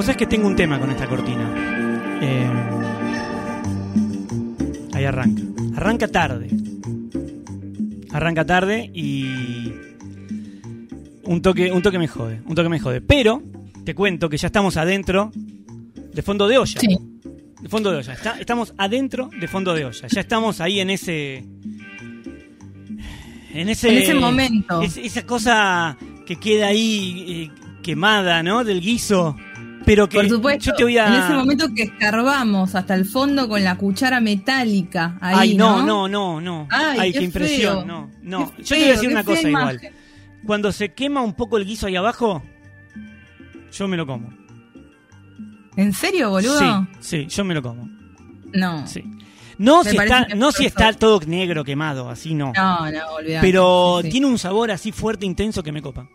Vos 0.00 0.06
sabés 0.06 0.16
que 0.16 0.26
tengo 0.26 0.46
un 0.46 0.56
tema 0.56 0.80
con 0.80 0.90
esta 0.90 1.06
cortina. 1.06 1.44
Eh, 2.22 2.50
ahí 4.94 5.04
arranca. 5.04 5.42
Arranca 5.76 6.08
tarde. 6.08 6.48
Arranca 8.10 8.46
tarde 8.46 8.90
y. 8.94 9.70
Un 11.24 11.42
toque, 11.42 11.70
un 11.70 11.82
toque 11.82 11.98
me 11.98 12.08
jode. 12.08 12.40
Un 12.46 12.54
toque 12.54 12.70
me 12.70 12.80
jode. 12.80 13.02
Pero 13.02 13.42
te 13.84 13.94
cuento 13.94 14.30
que 14.30 14.38
ya 14.38 14.46
estamos 14.46 14.78
adentro 14.78 15.32
de 15.34 16.22
fondo 16.22 16.48
de 16.48 16.56
olla. 16.56 16.80
Sí. 16.80 16.96
De 17.60 17.68
fondo 17.68 17.90
de 17.92 17.98
olla. 17.98 18.14
Está- 18.14 18.40
estamos 18.40 18.72
adentro 18.78 19.28
de 19.38 19.48
fondo 19.48 19.74
de 19.74 19.84
olla. 19.84 20.08
Ya 20.08 20.20
estamos 20.22 20.62
ahí 20.62 20.80
en 20.80 20.88
ese. 20.88 21.44
En 23.52 23.68
ese. 23.68 23.90
En 23.90 23.98
ese 23.98 24.14
momento. 24.14 24.80
es- 24.80 24.96
esa 24.96 25.26
cosa 25.26 25.98
que 26.24 26.36
queda 26.36 26.68
ahí 26.68 27.50
eh, 27.52 27.60
quemada, 27.82 28.42
¿no? 28.42 28.64
Del 28.64 28.80
guiso. 28.80 29.36
Pero 29.86 30.08
que 30.08 30.18
Por 30.18 30.28
supuesto, 30.28 30.64
yo 30.66 30.74
te 30.74 30.84
voy 30.84 30.98
a. 30.98 31.06
en 31.08 31.22
ese 31.24 31.32
momento 31.32 31.68
que 31.74 31.84
escarbamos 31.84 32.74
hasta 32.74 32.94
el 32.94 33.06
fondo 33.06 33.48
con 33.48 33.64
la 33.64 33.76
cuchara 33.76 34.20
metálica. 34.20 35.16
Ahí, 35.20 35.50
Ay, 35.50 35.56
no, 35.56 35.78
¿no? 35.78 36.08
no, 36.08 36.08
no, 36.08 36.40
no. 36.40 36.68
Ay, 36.70 37.12
qué, 37.12 37.18
qué 37.20 37.24
impresión. 37.24 37.74
feo. 37.78 37.84
No, 37.86 38.10
no. 38.22 38.52
Qué 38.56 38.62
Yo 38.62 38.68
te 38.76 38.80
voy 38.82 38.84
a 38.84 38.92
decir 38.92 39.08
una 39.10 39.24
cosa 39.24 39.48
igual. 39.48 39.80
Cuando 40.46 40.70
se 40.72 40.92
quema 40.92 41.22
un 41.22 41.34
poco 41.34 41.56
el 41.56 41.64
guiso 41.64 41.86
ahí 41.86 41.96
abajo, 41.96 42.42
yo 43.72 43.88
me 43.88 43.96
lo 43.96 44.06
como. 44.06 44.30
¿En 45.76 45.92
serio, 45.92 46.30
boludo? 46.30 46.58
Sí, 46.58 46.66
sí, 47.00 47.26
yo 47.26 47.44
me 47.44 47.54
lo 47.54 47.62
como. 47.62 47.88
No. 48.52 48.86
Sí. 48.86 49.02
No 49.58 49.82
Me 49.84 49.90
si 49.90 49.96
está, 49.98 50.26
no 50.36 50.52
si 50.52 50.64
está 50.66 50.92
todo 50.94 51.20
negro 51.26 51.64
quemado, 51.64 52.08
así 52.08 52.34
no. 52.34 52.52
No, 52.56 52.90
no, 52.90 53.06
olvidate. 53.14 53.46
Pero 53.46 53.98
Sí, 54.00 54.06
sí. 54.06 54.10
tiene 54.12 54.26
un 54.26 54.38
sabor 54.38 54.70
así 54.70 54.90
fuerte, 54.90 55.26
intenso 55.26 55.62
que 55.62 55.70
me 55.70 55.82
copa. 55.82 56.08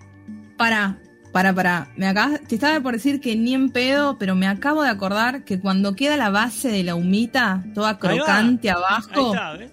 Para, 0.58 0.98
para, 1.36 1.54
para. 1.54 1.90
Me 1.98 2.08
acabas, 2.08 2.40
te 2.48 2.56
estaba 2.56 2.80
por 2.80 2.94
decir 2.94 3.20
que 3.20 3.36
ni 3.36 3.54
en 3.54 3.70
pedo, 3.70 4.18
pero 4.18 4.36
me 4.36 4.48
acabo 4.48 4.84
de 4.84 4.90
acordar 4.90 5.44
que 5.44 5.60
cuando 5.60 5.94
queda 5.94 6.16
la 6.16 6.30
base 6.30 6.70
de 6.70 6.82
la 6.82 6.96
humita, 6.96 7.62
toda 7.74 8.00
crocante 8.00 8.70
Ahí 8.70 8.76
abajo, 8.78 9.34
está, 9.34 9.54
¿ves? 9.58 9.72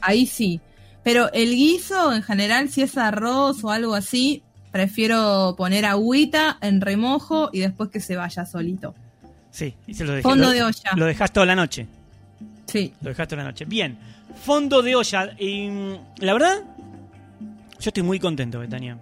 ahí 0.00 0.26
sí. 0.26 0.58
Pero 1.02 1.30
el 1.34 1.50
guiso, 1.50 2.14
en 2.14 2.22
general, 2.22 2.70
si 2.70 2.80
es 2.80 2.96
arroz 2.96 3.62
o 3.62 3.72
algo 3.72 3.94
así, 3.94 4.42
prefiero 4.72 5.54
poner 5.58 5.84
agüita 5.84 6.56
en 6.62 6.80
remojo 6.80 7.50
y 7.52 7.60
después 7.60 7.90
que 7.90 8.00
se 8.00 8.16
vaya 8.16 8.46
solito. 8.46 8.94
Sí, 9.50 9.74
y 9.86 9.92
se 9.92 10.06
lo 10.06 10.12
dejé. 10.12 10.22
Fondo 10.22 10.46
lo, 10.46 10.50
de 10.52 10.62
olla. 10.62 10.92
Lo 10.96 11.04
dejas 11.04 11.30
toda 11.30 11.44
la 11.44 11.54
noche. 11.54 11.86
Sí. 12.64 12.94
Lo 13.02 13.10
dejaste 13.10 13.34
toda 13.34 13.44
la 13.44 13.50
noche. 13.50 13.66
Bien. 13.66 13.98
Fondo 14.42 14.80
de 14.80 14.94
olla. 14.94 15.36
Y, 15.38 15.68
mm, 15.68 15.94
la 16.20 16.32
verdad, 16.32 16.64
yo 17.80 17.90
estoy 17.90 18.02
muy 18.02 18.18
contento, 18.18 18.60
Betania. 18.60 18.96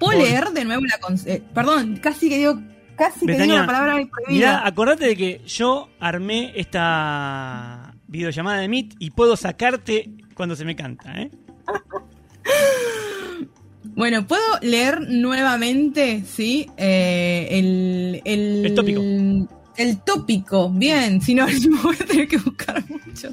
¿Puedo 0.00 0.18
Por- 0.18 0.26
leer 0.28 0.48
de 0.50 0.64
nuevo 0.64 0.82
la... 0.84 0.98
eh, 1.32 1.40
perdón, 1.54 1.96
casi 2.02 2.28
que 2.28 2.38
digo... 2.38 2.60
Casi 2.96 3.24
que 3.24 3.32
digo 3.38 3.54
la 3.54 3.64
palabra 3.66 3.94
Mirá, 3.94 4.10
prohibida. 4.10 4.66
acordate 4.66 5.06
de 5.06 5.16
que 5.16 5.40
yo 5.46 5.88
armé 6.00 6.52
esta 6.56 7.94
videollamada 8.08 8.58
de 8.60 8.68
Meet 8.68 8.94
y 8.98 9.10
puedo 9.10 9.36
sacarte 9.36 10.10
cuando 10.34 10.54
se 10.56 10.64
me 10.66 10.74
canta, 10.74 11.12
¿eh? 11.22 11.30
Bueno, 13.82 14.26
¿puedo 14.26 14.42
leer 14.62 15.00
nuevamente, 15.08 16.22
sí? 16.26 16.70
Eh, 16.76 17.48
el, 17.50 18.22
el, 18.24 18.66
El 18.66 18.74
tópico. 18.74 19.00
El 19.80 20.02
tópico, 20.02 20.68
bien, 20.68 21.22
si 21.22 21.34
no, 21.36 21.46
voy 21.82 21.96
a 21.98 22.04
tener 22.04 22.28
que 22.28 22.36
buscar 22.36 22.84
mucho. 22.86 23.30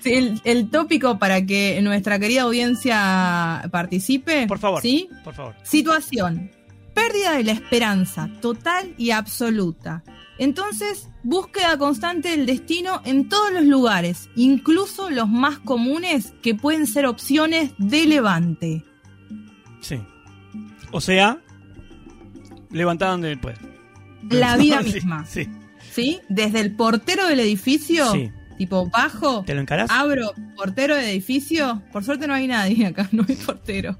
Sí, 0.00 0.14
el, 0.14 0.40
el 0.44 0.70
tópico 0.70 1.18
para 1.18 1.44
que 1.44 1.80
nuestra 1.82 2.20
querida 2.20 2.42
audiencia 2.42 3.68
participe. 3.72 4.46
Por 4.46 4.60
favor. 4.60 4.80
¿Sí? 4.80 5.08
Por 5.24 5.34
favor. 5.34 5.56
Situación. 5.64 6.52
Pérdida 6.94 7.32
de 7.36 7.42
la 7.42 7.50
esperanza, 7.50 8.30
total 8.40 8.94
y 8.96 9.10
absoluta. 9.10 10.04
Entonces, 10.38 11.08
búsqueda 11.24 11.78
constante 11.78 12.28
del 12.28 12.46
destino 12.46 13.02
en 13.04 13.28
todos 13.28 13.52
los 13.52 13.64
lugares, 13.64 14.30
incluso 14.36 15.10
los 15.10 15.28
más 15.28 15.58
comunes 15.58 16.32
que 16.42 16.54
pueden 16.54 16.86
ser 16.86 17.06
opciones 17.06 17.72
de 17.78 18.06
levante. 18.06 18.84
Sí. 19.80 20.00
O 20.92 21.00
sea, 21.00 21.40
levantá 22.70 23.08
donde 23.08 23.36
puedas. 23.36 23.73
La 24.30 24.56
vida 24.56 24.82
Sí, 24.84 24.92
misma. 24.94 25.26
Sí. 25.26 25.48
¿Sí? 25.92 26.20
Desde 26.28 26.60
el 26.60 26.74
portero 26.74 27.26
del 27.28 27.40
edificio, 27.40 28.10
Sí. 28.12 28.30
tipo 28.58 28.88
bajo, 28.88 29.44
¿Te 29.44 29.54
lo 29.54 29.60
encarás? 29.60 29.90
abro 29.90 30.32
portero 30.56 30.96
del 30.96 31.04
edificio. 31.06 31.82
Por 31.92 32.04
suerte 32.04 32.26
no 32.26 32.34
hay 32.34 32.46
nadie 32.46 32.86
acá, 32.86 33.08
no 33.12 33.24
hay 33.28 33.36
portero. 33.36 33.98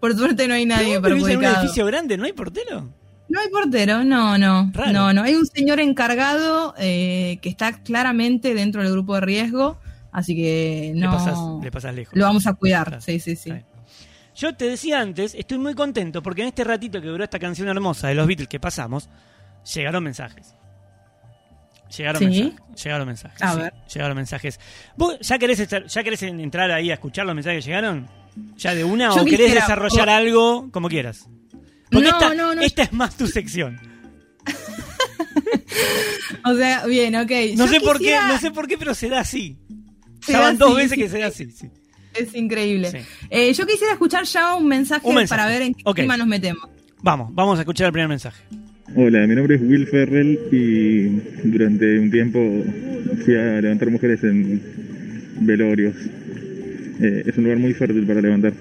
Por 0.00 0.16
suerte 0.16 0.48
no 0.48 0.54
hay 0.54 0.64
nadie 0.66 1.00
¿Pero 1.00 1.16
en 1.16 1.22
un 1.22 1.44
edificio 1.44 1.84
grande? 1.86 2.16
¿No 2.16 2.24
hay 2.24 2.32
portero? 2.32 2.88
No 3.28 3.40
hay 3.40 3.48
portero, 3.48 4.04
no, 4.04 4.38
no. 4.38 4.70
Raro. 4.72 4.92
No, 4.92 5.12
no. 5.12 5.22
Hay 5.22 5.34
un 5.34 5.46
señor 5.46 5.80
encargado 5.80 6.74
eh, 6.78 7.38
que 7.42 7.48
está 7.48 7.82
claramente 7.82 8.54
dentro 8.54 8.82
del 8.82 8.92
grupo 8.92 9.16
de 9.16 9.20
riesgo, 9.22 9.78
así 10.12 10.36
que 10.36 10.92
Le, 10.94 11.00
no. 11.00 11.10
pasás, 11.10 11.36
le 11.60 11.70
pasás 11.72 11.92
lejos. 11.94 12.14
Lo 12.16 12.24
vamos 12.24 12.46
a 12.46 12.54
cuidar. 12.54 13.02
Sí, 13.02 13.18
sí, 13.18 13.34
sí. 13.34 13.52
Yo 14.36 14.54
te 14.54 14.68
decía 14.68 15.00
antes, 15.00 15.34
estoy 15.34 15.58
muy 15.58 15.74
contento 15.74 16.22
porque 16.22 16.42
en 16.42 16.48
este 16.48 16.62
ratito 16.62 17.00
que 17.00 17.08
duró 17.08 17.24
esta 17.24 17.38
canción 17.40 17.68
hermosa 17.68 18.08
de 18.08 18.14
los 18.14 18.26
Beatles 18.28 18.48
que 18.48 18.60
pasamos, 18.60 19.08
llegaron 19.74 20.04
mensajes. 20.04 20.54
Llegaron 21.96 22.20
¿Sí? 22.20 22.26
mensajes. 22.42 22.84
Llegaron 22.84 23.06
mensajes. 23.06 23.42
A 23.42 23.52
sí, 23.54 23.58
ver. 23.60 23.72
Llegaron 23.94 24.16
mensajes. 24.16 24.60
¿Vos 24.96 25.18
ya 25.20 25.38
querés, 25.38 25.60
estar- 25.60 25.86
ya 25.86 26.02
querés 26.02 26.22
en- 26.24 26.40
entrar 26.40 26.70
ahí 26.70 26.90
a 26.90 26.94
escuchar 26.94 27.26
los 27.26 27.34
mensajes 27.34 27.64
que 27.64 27.70
llegaron? 27.70 28.08
¿Ya 28.56 28.74
de 28.74 28.84
una? 28.84 29.14
Yo 29.14 29.22
¿O 29.22 29.24
querés 29.24 29.38
quisiera- 29.46 29.60
desarrollar 29.62 30.08
algo 30.10 30.70
como 30.72 30.88
quieras? 30.88 31.26
Porque 31.90 32.08
No, 32.10 32.18
esta, 32.18 32.34
no, 32.34 32.54
no. 32.54 32.60
esta 32.62 32.82
es 32.82 32.92
más 32.92 33.16
tu 33.16 33.26
sección. 33.26 33.80
O 36.44 36.54
sea, 36.54 36.86
bien, 36.86 37.14
ok. 37.16 37.30
No 37.56 37.66
Yo 37.66 37.68
sé 37.68 37.80
por 37.80 37.98
qué, 37.98 38.16
no 38.28 38.38
sé 38.38 38.50
por 38.50 38.66
qué, 38.66 38.78
pero 38.78 38.94
se 38.94 39.08
da 39.08 39.20
así. 39.20 39.58
Van 40.32 40.56
dos 40.58 40.74
veces 40.76 40.92
sí, 40.92 40.96
que 40.98 41.08
se 41.08 41.18
da 41.18 41.30
sí. 41.30 41.44
así. 41.44 41.52
sí. 41.52 41.70
Es 42.14 42.34
increíble. 42.34 42.90
Sí. 42.90 42.98
Eh, 43.30 43.52
yo 43.52 43.66
quisiera 43.66 43.92
escuchar 43.92 44.24
ya 44.24 44.54
un 44.54 44.66
mensaje, 44.66 45.06
Un 45.06 45.16
mensaje. 45.16 45.38
para 45.38 45.48
ver 45.50 45.62
en 45.62 45.74
qué 45.74 45.82
Ok. 45.84 45.96
clima 45.96 46.16
nos 46.16 46.26
metemos. 46.26 46.68
Vamos, 47.02 47.28
vamos 47.34 47.58
a 47.58 47.62
escuchar 47.62 47.88
el 47.88 47.92
primer 47.92 48.08
mensaje. 48.08 48.42
Hola, 48.94 49.26
mi 49.26 49.34
nombre 49.34 49.56
es 49.56 49.62
Will 49.62 49.86
Ferrell 49.86 50.38
y 50.52 51.48
durante 51.48 51.98
un 51.98 52.10
tiempo 52.10 52.38
fui 53.24 53.34
a 53.34 53.60
levantar 53.60 53.90
mujeres 53.90 54.22
en 54.22 54.62
velorios. 55.40 55.94
Eh, 57.00 57.24
es 57.26 57.36
un 57.36 57.44
lugar 57.44 57.58
muy 57.58 57.74
fértil 57.74 58.06
para 58.06 58.20
levantar. 58.20 58.52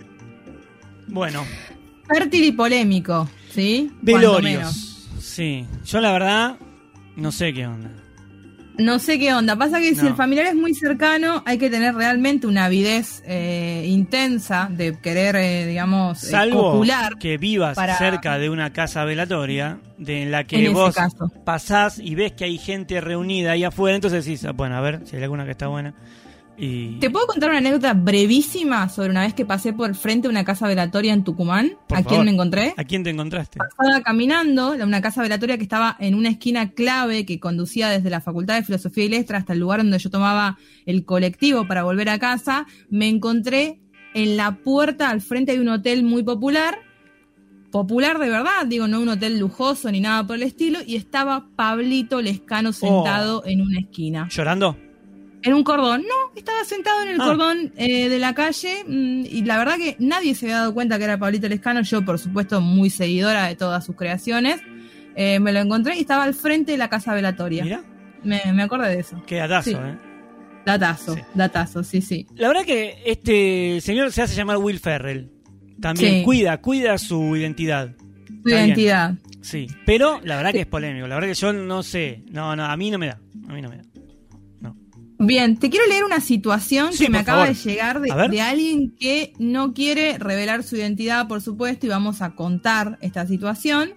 Bueno, 1.08 1.46
Fértil 2.08 2.44
y 2.44 2.52
polémico, 2.52 3.30
¿sí? 3.50 3.92
Velorios. 4.02 5.08
Sí, 5.20 5.66
yo 5.86 6.02
la 6.02 6.12
verdad 6.12 6.58
no 7.16 7.32
sé 7.32 7.54
qué 7.54 7.66
onda. 7.66 7.92
No 8.78 9.00
sé 9.00 9.18
qué 9.20 9.34
onda. 9.34 9.56
Pasa 9.56 9.80
que 9.80 9.96
si 9.96 10.06
el 10.06 10.16
familiar 10.16 10.48
es 10.48 10.56
muy 10.56 10.74
cercano, 10.74 11.44
hay 11.46 11.58
que 11.58 11.70
tener 11.70 11.96
realmente 11.96 12.46
una 12.48 12.66
avidez 12.66 13.24
eh, 13.26 13.86
intensa 13.88 14.68
de 14.72 14.98
querer, 15.00 15.36
eh, 15.38 15.66
digamos, 15.66 16.24
eh, 16.24 16.28
Salvo 16.32 16.72
copular. 16.72 17.18
que 17.18 17.38
vivas 17.38 17.76
para- 17.76 17.98
cerca 17.98 18.38
de 18.38 18.50
una 18.50 18.74
casa 18.74 19.06
velatoria 19.06 19.80
de 19.98 20.24
en 20.24 20.32
la 20.32 20.44
que 20.44 20.70
vos 20.70 20.96
pasás 21.46 22.00
y 22.00 22.16
ves 22.16 22.34
que 22.34 22.44
hay 22.46 22.58
gente 22.58 23.00
reunida 23.02 23.52
ahí 23.54 23.64
afuera, 23.64 23.96
entonces 23.96 24.26
decís, 24.26 24.44
ah, 24.46 24.52
bueno, 24.52 24.76
a 24.76 24.82
ver 24.82 25.02
si 25.06 25.16
hay 25.16 25.24
alguna 25.24 25.46
que 25.46 25.52
está 25.52 25.68
buena. 25.68 25.94
Y 26.58 27.00
¿Te 27.00 27.10
puedo 27.10 27.28
contar 27.28 27.50
una 27.50 27.60
anécdota 27.60 27.94
brevísima 27.94 28.88
sobre 28.90 29.10
una 29.10 29.22
vez 29.22 29.34
que 29.34 29.46
pasé 29.46 29.74
por 29.74 29.94
frente 29.96 30.28
de 30.28 30.32
una 30.32 30.46
casa 30.46 30.68
velatoria 30.68 31.14
en 31.14 31.24
Tucumán? 31.24 31.78
Por 31.88 31.98
¿A 31.98 32.02
favor. 32.02 32.14
quién 32.14 32.26
me 32.26 32.32
encontré? 32.32 32.74
¿A 32.78 32.84
quién 32.84 33.04
te 33.04 33.10
encontraste? 33.10 33.60
Estaba 33.68 34.02
caminando, 34.02 34.74
a 34.74 34.86
una 34.86 35.02
casa 35.02 35.22
velatoria 35.22 35.58
que 35.58 35.64
estaba 35.64 35.96
en 36.00 36.16
una 36.16 36.30
esquina 36.30 36.72
clave 36.72 37.26
que 37.26 37.40
conducía 37.40 37.90
desde 37.90 38.10
la 38.10 38.22
Facultad 38.22 38.56
de 38.56 38.64
Filosofía 38.64 39.06
y 39.06 39.10
Letras 39.10 39.42
hasta 39.42 39.54
el 39.54 39.60
lugar 39.60 39.82
donde 39.82 40.00
yo 40.00 40.10
tomaba 40.10 40.58
el 40.86 41.06
colectivo 41.06 41.68
para 41.68 41.84
volver 41.84 42.10
a 42.10 42.20
casa. 42.20 42.66
Me 42.90 43.10
encontré 43.10 43.80
en 44.14 44.38
la 44.38 44.56
puerta 44.58 45.10
al 45.10 45.22
frente 45.22 45.52
de 45.52 45.60
un 45.60 45.68
hotel 45.68 46.04
muy 46.04 46.24
popular, 46.24 46.80
popular 47.70 48.18
de 48.18 48.30
verdad, 48.30 48.66
digo, 48.66 48.88
no 48.88 49.02
un 49.02 49.10
hotel 49.10 49.38
lujoso 49.38 49.92
ni 49.92 50.00
nada 50.00 50.26
por 50.26 50.38
el 50.38 50.44
estilo, 50.44 50.80
y 50.86 50.96
estaba 50.96 51.50
Pablito 51.58 52.22
Lescano 52.22 52.72
sentado 52.72 53.44
en 53.46 53.62
una 53.62 53.80
esquina. 53.80 54.30
¿Llorando? 54.30 54.78
En 55.46 55.54
un 55.54 55.64
cordón, 55.64 56.02
no, 56.02 56.38
estaba 56.38 56.64
sentado 56.66 57.04
en 57.04 57.10
el 57.10 57.22
Ah. 57.22 57.26
cordón 57.26 57.72
eh, 57.78 58.10
de 58.10 58.20
la 58.20 58.34
calle 58.34 58.84
mm, 58.88 59.26
y 59.30 59.44
la 59.46 59.58
verdad 59.58 59.78
que 59.78 59.96
nadie 60.00 60.34
se 60.36 60.48
había 60.48 60.58
dado 60.58 60.74
cuenta 60.74 60.98
que 60.98 61.04
era 61.06 61.18
Pablito 61.18 61.48
Lescano, 61.48 61.82
yo 61.82 62.04
por 62.04 62.18
supuesto 62.20 62.60
muy 62.62 62.90
seguidora 62.90 63.48
de 63.48 63.56
todas 63.56 63.86
sus 63.86 63.96
creaciones, 63.96 64.60
eh, 65.16 65.40
me 65.40 65.54
lo 65.54 65.60
encontré 65.60 65.96
y 65.98 66.02
estaba 66.02 66.24
al 66.24 66.34
frente 66.34 66.72
de 66.74 66.78
la 66.80 66.90
casa 66.90 67.14
velatoria. 67.14 67.64
Mira, 67.64 67.84
Me, 68.24 68.42
me 68.54 68.64
acordé 68.64 68.90
de 68.90 69.00
eso. 69.02 69.22
qué 69.28 69.36
datazo, 69.36 69.70
Sí. 69.70 69.76
¿eh? 69.80 69.98
Datazo, 70.66 71.14
Sí. 71.14 71.22
datazo, 71.36 71.84
sí, 71.84 72.02
sí. 72.02 72.26
La 72.36 72.48
verdad 72.48 72.64
que 72.66 72.96
este 73.06 73.80
señor 73.82 74.12
se 74.12 74.24
hace 74.24 74.36
llamar 74.36 74.58
Will 74.58 74.80
Ferrell. 74.80 75.30
También 75.80 76.20
Sí. 76.20 76.24
cuida, 76.24 76.60
cuida 76.60 76.98
su 76.98 77.36
identidad. 77.36 77.90
Está 77.90 78.40
bien. 78.44 78.66
identidad. 78.68 79.14
Sí, 79.42 79.68
pero 79.86 80.20
la 80.24 80.38
verdad 80.38 80.52
que 80.54 80.62
es 80.62 80.66
polémico. 80.66 81.06
La 81.08 81.16
verdad 81.16 81.28
que 81.30 81.36
yo 81.36 81.54
no 81.54 81.84
sé. 81.84 82.24
No, 82.32 82.56
no, 82.56 82.66
a 82.66 82.76
mí 82.78 82.90
no 82.90 82.98
me 82.98 83.08
da. 83.08 83.20
A 83.48 83.54
mí 83.54 83.62
no 83.62 83.70
me 83.70 83.78
da. 83.78 83.84
Bien, 85.18 85.58
te 85.58 85.70
quiero 85.70 85.88
leer 85.88 86.04
una 86.04 86.20
situación 86.20 86.92
Sí, 86.94 87.06
que 87.06 87.10
me 87.10 87.20
acaba 87.20 87.46
favor. 87.46 87.56
de 87.56 87.70
llegar 87.70 88.02
de, 88.02 88.42
alguien 88.42 88.92
que 89.00 89.34
no 89.40 89.74
quiere 89.74 90.18
revelar 90.18 90.64
su 90.64 90.76
identidad, 90.76 91.28
por 91.28 91.42
supuesto, 91.42 91.86
y 91.86 91.90
vamos 91.90 92.22
a 92.22 92.36
contar 92.36 92.98
esta 93.02 93.26
situación. 93.26 93.92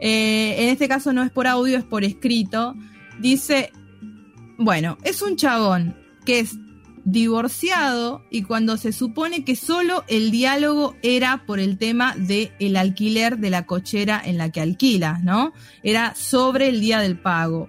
eh, 0.00 0.56
en 0.58 0.68
este 0.70 0.88
caso 0.88 1.12
no 1.12 1.22
es 1.22 1.30
por 1.30 1.46
audio, 1.46 1.78
es 1.78 1.84
por 1.84 2.04
escrito. 2.04 2.74
Dice, 3.20 3.70
bueno, 4.58 4.96
es 5.04 5.22
un 5.22 5.36
chabón 5.36 5.94
que 6.24 6.40
es 6.40 6.56
divorciado 7.04 8.22
y 8.30 8.42
cuando 8.42 8.76
se 8.76 8.92
supone 8.92 9.44
que 9.44 9.56
solo 9.56 10.04
el 10.08 10.30
diálogo 10.30 10.96
era 11.02 11.44
por 11.46 11.58
el 11.60 11.76
tema 11.78 12.14
de 12.16 12.52
el 12.60 12.76
alquiler 12.76 13.38
de 13.38 13.50
la 13.50 13.66
cochera 13.66 14.22
en 14.24 14.38
la 14.38 14.50
que 14.50 14.60
alquila, 14.60 15.20
¿no? 15.22 15.52
Era 15.82 16.14
sobre 16.14 16.68
el 16.68 16.80
día 16.80 17.00
del 17.00 17.18
pago. 17.18 17.68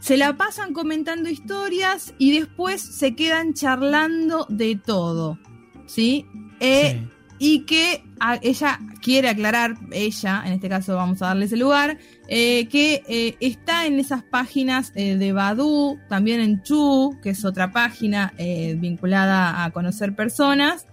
Se 0.00 0.16
la 0.16 0.36
pasan 0.36 0.72
comentando 0.72 1.28
historias 1.28 2.14
y 2.18 2.38
después 2.38 2.80
se 2.80 3.14
quedan 3.14 3.52
charlando 3.54 4.46
de 4.48 4.76
todo, 4.76 5.38
¿sí? 5.86 6.26
Eh, 6.60 6.98
Sí. 7.00 7.08
Y 7.42 7.60
que 7.64 8.04
a- 8.18 8.38
ella 8.42 8.78
quiere 9.00 9.30
aclarar, 9.30 9.74
ella, 9.92 10.42
en 10.44 10.52
este 10.52 10.68
caso 10.68 10.94
vamos 10.94 11.22
a 11.22 11.28
darle 11.28 11.46
ese 11.46 11.56
lugar, 11.56 11.96
eh, 12.28 12.68
que 12.68 13.02
eh, 13.08 13.36
está 13.40 13.86
en 13.86 13.98
esas 13.98 14.22
páginas 14.22 14.92
eh, 14.94 15.16
de 15.16 15.32
Badu, 15.32 15.98
también 16.10 16.40
en 16.42 16.62
Chu, 16.62 17.16
que 17.22 17.30
es 17.30 17.42
otra 17.46 17.72
página 17.72 18.34
vinculada 18.76 19.64
a 19.64 19.70
conocer 19.70 20.14
personas, 20.14 20.86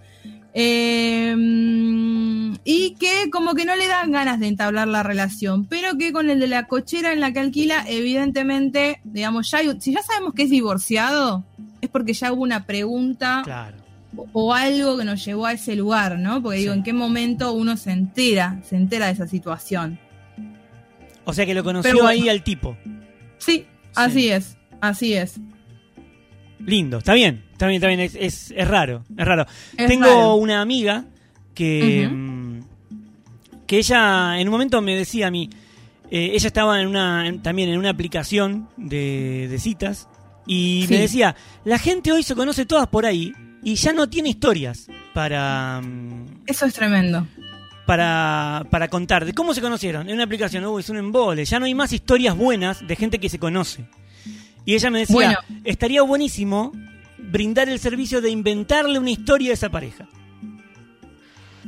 eh, 0.54 1.34
y 2.64 2.94
que 2.98 3.30
como 3.30 3.54
que 3.54 3.64
no 3.64 3.76
le 3.76 3.86
dan 3.86 4.10
ganas 4.12 4.40
de 4.40 4.48
entablar 4.48 4.88
la 4.88 5.02
relación, 5.02 5.64
pero 5.66 5.96
que 5.96 6.12
con 6.12 6.30
el 6.30 6.40
de 6.40 6.46
la 6.48 6.66
cochera 6.66 7.12
en 7.12 7.20
la 7.20 7.32
que 7.32 7.40
alquila, 7.40 7.84
evidentemente, 7.88 9.00
digamos, 9.04 9.50
ya 9.50 9.58
hay- 9.58 9.80
si 9.80 9.92
ya 9.92 10.02
sabemos 10.02 10.34
que 10.34 10.44
es 10.44 10.50
divorciado, 10.50 11.44
es 11.80 11.88
porque 11.88 12.12
ya 12.12 12.32
hubo 12.32 12.42
una 12.42 12.66
pregunta 12.66 13.42
Claro. 13.44 13.76
o, 14.16 14.26
o 14.32 14.54
algo 14.54 14.96
que 14.98 15.04
nos 15.04 15.24
llevó 15.24 15.46
a 15.46 15.52
ese 15.52 15.76
lugar, 15.76 16.18
¿no? 16.18 16.42
Porque 16.42 16.58
digo. 16.58 16.72
¿en 16.72 16.82
qué 16.82 16.92
momento 16.92 17.52
uno 17.52 17.76
se 17.76 17.92
entera, 17.92 18.60
se 18.68 18.76
entera 18.76 19.06
de 19.06 19.12
esa 19.12 19.26
situación? 19.28 19.98
O 21.24 21.32
sea 21.32 21.44
que 21.46 21.54
lo 21.54 21.62
conoció 21.62 21.92
bueno. 21.92 22.08
ahí 22.08 22.28
al 22.28 22.42
tipo. 22.42 22.76
Sí, 23.38 23.66
así 23.94 24.28
es, 24.30 24.56
así 24.80 25.12
es. 25.14 25.38
Lindo, 26.58 26.98
está 26.98 27.14
bien, 27.14 27.44
está 27.74 27.86
bien, 27.88 28.00
es, 28.00 28.14
es, 28.14 28.52
es 28.56 28.68
raro, 28.68 29.04
es 29.16 29.24
raro. 29.26 29.46
Es 29.76 29.86
Tengo 29.86 30.06
raro. 30.06 30.34
una 30.36 30.60
amiga 30.60 31.04
que, 31.54 32.08
mm, 32.10 32.60
que 33.66 33.78
ella 33.78 34.38
en 34.40 34.48
un 34.48 34.52
momento 34.52 34.80
me 34.80 34.96
decía 34.96 35.26
a 35.26 35.30
mí, 35.30 35.50
eh, 36.10 36.30
ella 36.34 36.46
estaba 36.46 36.80
en 36.80 36.86
una, 36.86 37.26
en- 37.26 37.42
también 37.42 37.68
en 37.68 37.78
una 37.78 37.90
aplicación 37.90 38.68
de, 38.76 39.46
de 39.50 39.58
citas 39.58 40.08
y 40.46 40.84
Sí. 40.86 40.94
me 40.94 41.00
decía, 41.00 41.36
la 41.64 41.78
gente 41.78 42.12
hoy 42.12 42.22
se 42.22 42.34
conoce 42.34 42.64
todas 42.64 42.86
por 42.88 43.04
ahí 43.04 43.32
y 43.62 43.74
ya 43.74 43.92
no 43.92 44.08
tiene 44.08 44.30
historias 44.30 44.86
para, 45.12 45.80
mm, 45.82 46.42
Eso 46.46 46.64
es 46.64 46.72
tremendo. 46.74 47.26
para, 47.86 48.64
para 48.70 48.88
contar. 48.88 49.24
¿De 49.24 49.32
cómo 49.34 49.52
se 49.52 49.60
conocieron? 49.60 50.08
En 50.08 50.14
una 50.14 50.24
aplicación, 50.24 50.64
uy, 50.66 50.80
es 50.80 50.88
un 50.90 50.96
embole. 50.98 51.44
Ya 51.44 51.58
no 51.58 51.66
hay 51.66 51.74
más 51.74 51.92
historias 51.92 52.36
buenas 52.36 52.86
de 52.86 52.96
gente 52.96 53.18
que 53.18 53.28
se 53.28 53.38
conoce. 53.38 53.84
Y 54.64 54.74
ella 54.74 54.90
me 54.90 55.00
decía, 55.00 55.14
Bueno. 55.14 55.38
estaría 55.64 56.02
buenísimo 56.02 56.72
brindar 57.18 57.68
el 57.68 57.78
servicio 57.78 58.20
de 58.20 58.30
inventarle 58.30 58.98
una 58.98 59.10
historia 59.10 59.50
a 59.50 59.54
esa 59.54 59.70
pareja. 59.70 60.06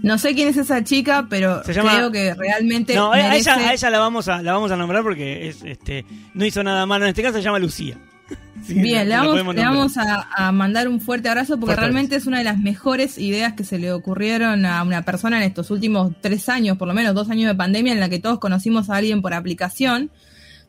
No 0.03 0.17
sé 0.17 0.35
quién 0.35 0.49
es 0.49 0.57
esa 0.57 0.83
chica, 0.83 1.27
pero 1.29 1.63
Se 1.63 1.75
llama- 1.75 1.95
creo 1.95 2.11
que 2.11 2.35
realmente 2.35 2.95
No, 2.95 3.13
a 3.13 3.37
ella, 3.37 3.55
a 3.57 3.73
ella 3.75 3.91
la 3.91 3.99
vamos 3.99 4.29
a, 4.29 4.41
la 4.43 4.53
vamos 4.53 4.71
a 4.71 4.77
nombrar 4.77 5.03
porque 5.03 5.49
es, 5.49 5.63
este, 5.63 6.07
no 6.33 6.45
hizo 6.47 6.63
nada 6.63 6.87
malo. 6.87 7.05
En 7.05 7.11
este 7.11 7.23
caso 7.23 7.37
se 7.37 7.43
llama 7.43 7.59
Lucía. 7.59 7.99
Bien, 8.69 9.09
le 9.09 9.17
vamos, 9.17 9.55
le 9.55 9.63
a, 9.63 10.29
a 10.37 10.53
mandar 10.53 10.89
un 10.89 11.01
fuerte 11.01 11.29
abrazo 11.29 11.55
porque 11.59 11.75
Fuerte 11.75 11.81
realmente 11.81 12.17
es 12.17 12.27
una 12.27 12.39
de 12.39 12.45
las 12.45 12.59
mejores 12.59 13.19
ideas 13.19 13.55
que 13.55 13.65
se 13.65 13.79
le 13.79 13.93
ocurrieron 13.93 14.65
a 14.65 14.83
una 14.85 15.03
persona 15.03 15.37
en 15.39 15.43
estos 15.43 15.71
últimos 15.71 16.13
tres 16.23 16.49
años, 16.49 16.79
por 16.79 16.89
lo 16.89 16.95
menos 16.95 17.15
dos 17.15 17.29
años 17.29 17.49
de 17.49 17.55
pandemia, 17.55 17.93
en 17.93 18.01
la 18.01 18.09
que 18.09 18.21
todos 18.21 18.39
conocimos 18.39 18.89
a 18.89 18.97
alguien 18.97 19.21
por 19.21 19.35
aplicación. 19.35 20.11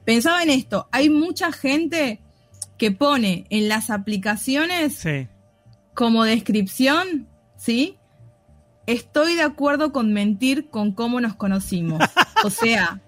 Pensaba 0.03 0.41
en 0.43 0.49
esto, 0.49 0.89
hay 0.91 1.09
mucha 1.09 1.51
gente 1.51 2.19
que 2.81 2.91
pone 2.91 3.45
en 3.51 3.69
las 3.69 3.91
aplicaciones 3.91 4.95
Sí. 4.95 5.27
como 5.93 6.23
descripción, 6.23 7.27
¿sí? 7.55 7.95
Estoy 8.87 9.35
de 9.35 9.43
acuerdo 9.43 9.91
con 9.91 10.13
mentir 10.13 10.67
con 10.71 10.91
cómo 10.91 11.21
nos 11.21 11.35
conocimos. 11.35 12.01
O 12.43 12.49
sea, 12.49 12.99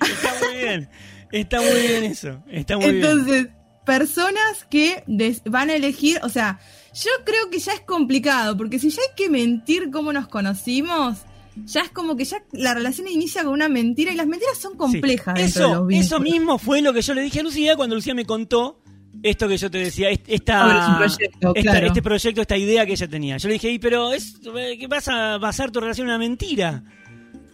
Está 0.00 0.30
muy 0.46 0.56
bien. 0.56 0.88
Está 1.32 1.60
muy 1.60 1.80
bien 1.80 2.04
eso. 2.04 2.40
Está 2.48 2.76
muy 2.76 2.92
bien. 2.92 3.04
Entonces, 3.04 3.48
personas 3.84 4.64
que 4.70 5.02
van 5.46 5.70
a 5.70 5.74
elegir, 5.74 6.20
o 6.22 6.28
sea, 6.28 6.60
yo 6.94 7.10
creo 7.24 7.50
que 7.50 7.58
ya 7.58 7.72
es 7.72 7.80
complicado, 7.80 8.56
porque 8.56 8.78
si 8.78 8.90
ya 8.90 9.02
hay 9.02 9.14
que 9.16 9.28
mentir 9.28 9.90
cómo 9.90 10.12
nos 10.12 10.28
conocimos, 10.28 11.18
ya 11.64 11.80
es 11.80 11.90
como 11.90 12.14
que 12.16 12.24
ya 12.24 12.36
la 12.52 12.72
relación 12.74 13.08
inicia 13.08 13.42
con 13.42 13.52
una 13.52 13.68
mentira 13.68 14.12
y 14.12 14.14
las 14.16 14.28
mentiras 14.28 14.58
son 14.58 14.76
complejas 14.76 15.34
Sí. 15.36 15.42
dentro 15.42 15.68
de 15.68 15.72
Eso, 15.74 15.84
los 15.86 16.06
eso 16.06 16.20
mismo 16.20 16.58
fue 16.58 16.82
lo 16.82 16.92
que 16.92 17.02
yo 17.02 17.14
le 17.14 17.22
dije 17.22 17.40
a 17.40 17.42
Lucía 17.42 17.74
cuando 17.74 17.96
Lucía 17.96 18.14
me 18.14 18.24
contó 18.24 18.78
esto 19.22 19.48
que 19.48 19.56
yo 19.56 19.70
te 19.70 19.78
decía, 19.78 20.10
esta, 20.10 20.86
su 20.86 20.96
proyecto, 20.98 21.52
esta- 21.54 21.70
claro. 21.70 21.86
este 21.88 22.02
proyecto, 22.02 22.40
esta 22.40 22.56
idea 22.56 22.86
que 22.86 22.92
ella 22.92 23.08
tenía. 23.08 23.36
Yo 23.38 23.48
le 23.48 23.54
dije, 23.54 23.70
"Y, 23.70 23.78
pero 23.78 24.12
es, 24.12 24.36
¿qué 24.78 24.86
vas 24.88 25.08
a 25.08 25.38
basar 25.38 25.70
tu 25.70 25.80
relación 25.80 26.06
en 26.06 26.10
una 26.10 26.18
mentira? 26.18 26.82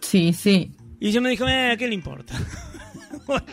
Sí, 0.01 0.33
sí. 0.33 0.71
Y 0.99 1.11
yo 1.11 1.21
me 1.21 1.29
dijo, 1.29 1.45
eh, 1.47 1.75
¿qué 1.77 1.87
le 1.87 1.93
importa? 1.93 2.33
bueno, 3.27 3.45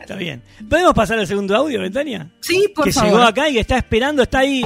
está 0.00 0.16
bien. 0.16 0.42
¿Podemos 0.68 0.94
pasar 0.94 1.18
al 1.18 1.26
segundo 1.26 1.56
audio, 1.56 1.80
Betania? 1.80 2.30
Sí, 2.40 2.66
por 2.74 2.84
que 2.84 2.92
favor. 2.92 3.10
llegó 3.10 3.22
acá 3.22 3.48
y 3.48 3.54
que 3.54 3.60
está 3.60 3.76
esperando, 3.78 4.22
está 4.22 4.40
ahí, 4.40 4.64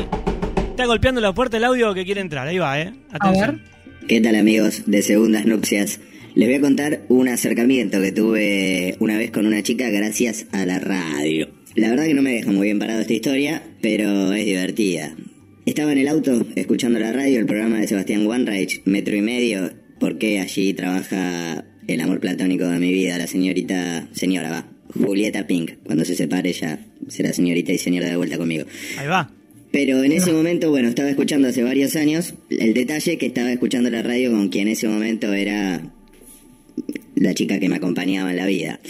está 0.70 0.86
golpeando 0.86 1.20
la 1.20 1.32
puerta 1.32 1.56
del 1.56 1.64
audio 1.64 1.94
que 1.94 2.04
quiere 2.04 2.20
entrar. 2.20 2.46
Ahí 2.48 2.58
va, 2.58 2.80
¿eh? 2.80 2.92
A 3.18 3.30
ver. 3.30 3.58
¿Qué 4.08 4.20
tal 4.20 4.34
amigos 4.36 4.82
de 4.86 5.02
Segundas 5.02 5.44
Nupcias? 5.46 6.00
Les 6.34 6.48
voy 6.48 6.56
a 6.56 6.60
contar 6.60 7.00
un 7.08 7.28
acercamiento 7.28 8.00
que 8.00 8.12
tuve 8.12 8.96
una 9.00 9.16
vez 9.18 9.30
con 9.30 9.46
una 9.46 9.62
chica 9.62 9.88
gracias 9.90 10.46
a 10.52 10.64
la 10.66 10.78
radio. 10.78 11.48
La 11.78 11.90
verdad 11.90 12.06
que 12.06 12.14
no 12.14 12.22
me 12.22 12.32
deja 12.32 12.50
muy 12.50 12.66
bien 12.66 12.80
parado 12.80 13.00
esta 13.00 13.12
historia, 13.12 13.62
pero 13.80 14.32
es 14.32 14.44
divertida. 14.44 15.14
Estaba 15.64 15.92
en 15.92 15.98
el 15.98 16.08
auto 16.08 16.44
escuchando 16.56 16.98
la 16.98 17.12
radio, 17.12 17.38
el 17.38 17.46
programa 17.46 17.78
de 17.78 17.86
Sebastián 17.86 18.26
Wanreich, 18.26 18.82
Metro 18.84 19.14
y 19.14 19.20
Medio, 19.20 19.70
porque 20.00 20.40
allí 20.40 20.74
trabaja 20.74 21.64
el 21.86 22.00
amor 22.00 22.18
platónico 22.18 22.66
de 22.66 22.80
mi 22.80 22.92
vida, 22.92 23.16
la 23.16 23.28
señorita, 23.28 24.08
señora 24.12 24.50
va, 24.50 24.72
Julieta 24.92 25.46
Pink. 25.46 25.74
Cuando 25.84 26.04
se 26.04 26.16
separe 26.16 26.52
ya 26.52 26.84
será 27.06 27.32
señorita 27.32 27.70
y 27.70 27.78
señora 27.78 28.08
de 28.08 28.16
vuelta 28.16 28.38
conmigo. 28.38 28.66
Ahí 28.98 29.06
va. 29.06 29.32
Pero 29.70 30.02
en 30.02 30.10
ese 30.10 30.32
momento, 30.32 30.70
bueno, 30.70 30.88
estaba 30.88 31.08
escuchando 31.10 31.46
hace 31.46 31.62
varios 31.62 31.94
años 31.94 32.34
el 32.50 32.74
detalle 32.74 33.18
que 33.18 33.26
estaba 33.26 33.52
escuchando 33.52 33.88
la 33.88 34.02
radio 34.02 34.32
con 34.32 34.48
quien 34.48 34.66
en 34.66 34.72
ese 34.72 34.88
momento 34.88 35.32
era 35.32 35.80
la 37.14 37.34
chica 37.34 37.60
que 37.60 37.68
me 37.68 37.76
acompañaba 37.76 38.30
en 38.30 38.36
la 38.36 38.46
vida. 38.46 38.80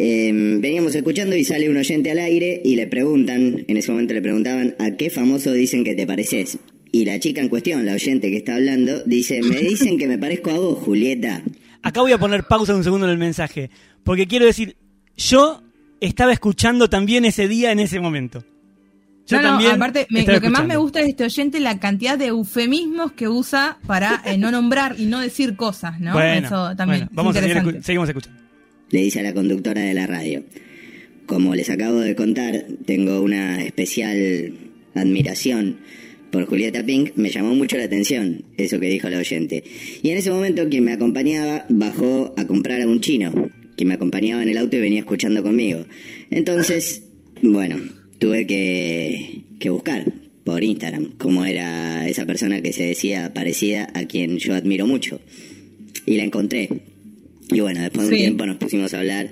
Eh, 0.00 0.30
veníamos 0.60 0.94
escuchando 0.94 1.34
y 1.34 1.42
sale 1.44 1.68
un 1.68 1.76
oyente 1.76 2.10
al 2.12 2.20
aire 2.20 2.60
y 2.64 2.76
le 2.76 2.86
preguntan, 2.86 3.64
en 3.66 3.76
ese 3.76 3.90
momento 3.90 4.14
le 4.14 4.22
preguntaban, 4.22 4.76
¿a 4.78 4.92
qué 4.96 5.10
famoso 5.10 5.52
dicen 5.52 5.82
que 5.82 5.94
te 5.96 6.06
pareces? 6.06 6.58
Y 6.92 7.04
la 7.04 7.18
chica 7.18 7.40
en 7.40 7.48
cuestión, 7.48 7.84
la 7.84 7.94
oyente 7.94 8.30
que 8.30 8.36
está 8.36 8.54
hablando, 8.54 9.02
dice, 9.04 9.42
me 9.42 9.56
dicen 9.60 9.98
que 9.98 10.06
me 10.06 10.16
parezco 10.16 10.50
a 10.50 10.54
vos, 10.58 10.78
Julieta. 10.84 11.42
Acá 11.82 12.00
voy 12.00 12.12
a 12.12 12.18
poner 12.18 12.44
pausa 12.44 12.74
un 12.76 12.84
segundo 12.84 13.06
en 13.06 13.12
el 13.12 13.18
mensaje, 13.18 13.70
porque 14.04 14.26
quiero 14.28 14.46
decir, 14.46 14.76
yo 15.16 15.62
estaba 16.00 16.32
escuchando 16.32 16.88
también 16.88 17.24
ese 17.24 17.48
día 17.48 17.72
en 17.72 17.80
ese 17.80 17.98
momento. 17.98 18.44
Yo 19.26 19.36
no, 19.36 19.42
no, 19.42 19.48
también 19.50 19.72
aparte, 19.72 20.06
me- 20.10 20.20
estaba 20.20 20.36
lo 20.38 20.42
que 20.42 20.48
más 20.50 20.64
me 20.66 20.76
gusta 20.76 21.00
de 21.00 21.08
este 21.08 21.24
oyente 21.24 21.58
es 21.58 21.62
la 21.64 21.78
cantidad 21.80 22.16
de 22.16 22.28
eufemismos 22.28 23.12
que 23.12 23.28
usa 23.28 23.78
para 23.86 24.22
eh, 24.24 24.38
no 24.38 24.50
nombrar 24.50 24.94
y 24.98 25.06
no 25.06 25.20
decir 25.20 25.56
cosas, 25.56 26.00
¿no? 26.00 26.12
Bueno, 26.14 26.46
Eso 26.46 26.76
también 26.76 27.00
bueno, 27.00 27.10
es 27.10 27.14
vamos 27.16 27.36
a 27.36 27.40
seguir 27.40 27.56
escu- 27.56 27.82
seguimos 27.82 28.08
escuchando. 28.08 28.40
Le 28.90 29.00
dice 29.00 29.20
a 29.20 29.22
la 29.22 29.34
conductora 29.34 29.82
de 29.82 29.94
la 29.94 30.06
radio. 30.06 30.44
Como 31.26 31.54
les 31.54 31.68
acabo 31.70 32.00
de 32.00 32.14
contar, 32.14 32.66
tengo 32.86 33.20
una 33.20 33.62
especial 33.62 34.54
admiración 34.94 35.76
por 36.30 36.46
Julieta 36.46 36.84
Pink. 36.84 37.12
Me 37.16 37.30
llamó 37.30 37.54
mucho 37.54 37.76
la 37.76 37.84
atención 37.84 38.44
eso 38.56 38.80
que 38.80 38.88
dijo 38.88 39.08
la 39.08 39.18
oyente. 39.18 39.62
Y 40.02 40.10
en 40.10 40.18
ese 40.18 40.30
momento 40.30 40.68
quien 40.68 40.84
me 40.84 40.92
acompañaba 40.92 41.66
bajó 41.68 42.34
a 42.36 42.46
comprar 42.46 42.80
a 42.80 42.86
un 42.86 43.00
chino, 43.00 43.50
quien 43.76 43.88
me 43.88 43.94
acompañaba 43.94 44.42
en 44.42 44.48
el 44.48 44.58
auto 44.58 44.76
y 44.76 44.80
venía 44.80 45.00
escuchando 45.00 45.42
conmigo. 45.42 45.84
Entonces, 46.30 47.02
bueno, 47.42 47.76
tuve 48.18 48.46
que, 48.46 49.42
que 49.58 49.70
buscar 49.70 50.12
por 50.44 50.64
Instagram 50.64 51.12
cómo 51.18 51.44
era 51.44 52.08
esa 52.08 52.24
persona 52.24 52.62
que 52.62 52.72
se 52.72 52.84
decía 52.84 53.34
parecida 53.34 53.90
a 53.94 54.06
quien 54.06 54.38
yo 54.38 54.54
admiro 54.54 54.86
mucho. 54.86 55.20
Y 56.06 56.16
la 56.16 56.24
encontré. 56.24 56.70
Y 57.50 57.60
bueno, 57.60 57.80
después 57.82 58.06
de 58.08 58.12
un 58.12 58.18
Sí. 58.18 58.22
tiempo 58.24 58.46
nos 58.46 58.56
pusimos 58.56 58.92
a 58.94 58.98
hablar 59.00 59.30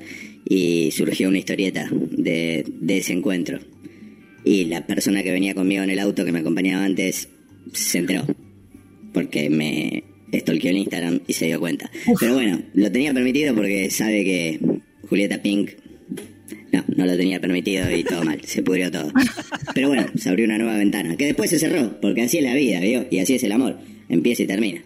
y 0.48 0.90
surgió 0.92 1.28
una 1.28 1.38
historieta 1.38 1.88
de, 1.92 2.64
de 2.66 2.96
ese 2.98 3.12
encuentro. 3.12 3.58
Y 4.44 4.64
la 4.66 4.86
persona 4.86 5.22
que 5.22 5.32
venía 5.32 5.54
conmigo 5.54 5.82
en 5.82 5.90
el 5.90 5.98
auto 5.98 6.24
que 6.24 6.32
me 6.32 6.38
acompañaba 6.38 6.84
antes 6.84 7.28
se 7.72 7.98
enteró. 7.98 8.24
Porque 9.12 9.50
me 9.50 10.04
stalkeó 10.32 10.70
en 10.70 10.76
Instagram 10.78 11.20
y 11.26 11.32
se 11.32 11.46
dio 11.46 11.58
cuenta. 11.60 11.90
Pero 12.20 12.34
bueno, 12.34 12.60
lo 12.74 12.90
tenía 12.92 13.12
permitido 13.12 13.54
porque 13.54 13.90
sabe 13.90 14.24
que 14.24 14.60
Julieta 15.08 15.42
Pink... 15.42 15.70
No, 16.72 16.84
no 16.96 17.06
lo 17.06 17.16
tenía 17.16 17.40
permitido 17.40 17.90
y 17.96 18.02
todo 18.04 18.24
mal, 18.24 18.40
se 18.44 18.62
pudrió 18.62 18.90
todo. 18.90 19.10
Pero 19.74 19.88
bueno, 19.88 20.06
se 20.16 20.28
abrió 20.28 20.44
una 20.44 20.58
nueva 20.58 20.76
ventana, 20.76 21.16
que 21.16 21.26
después 21.26 21.48
se 21.48 21.58
cerró, 21.58 21.98
porque 22.00 22.22
así 22.22 22.38
es 22.38 22.42
la 22.44 22.54
vida, 22.54 22.80
¿vio? 22.80 23.06
Y 23.10 23.18
así 23.20 23.34
es 23.34 23.44
el 23.44 23.52
amor, 23.52 23.78
empieza 24.08 24.42
y 24.42 24.46
termina. 24.46 24.82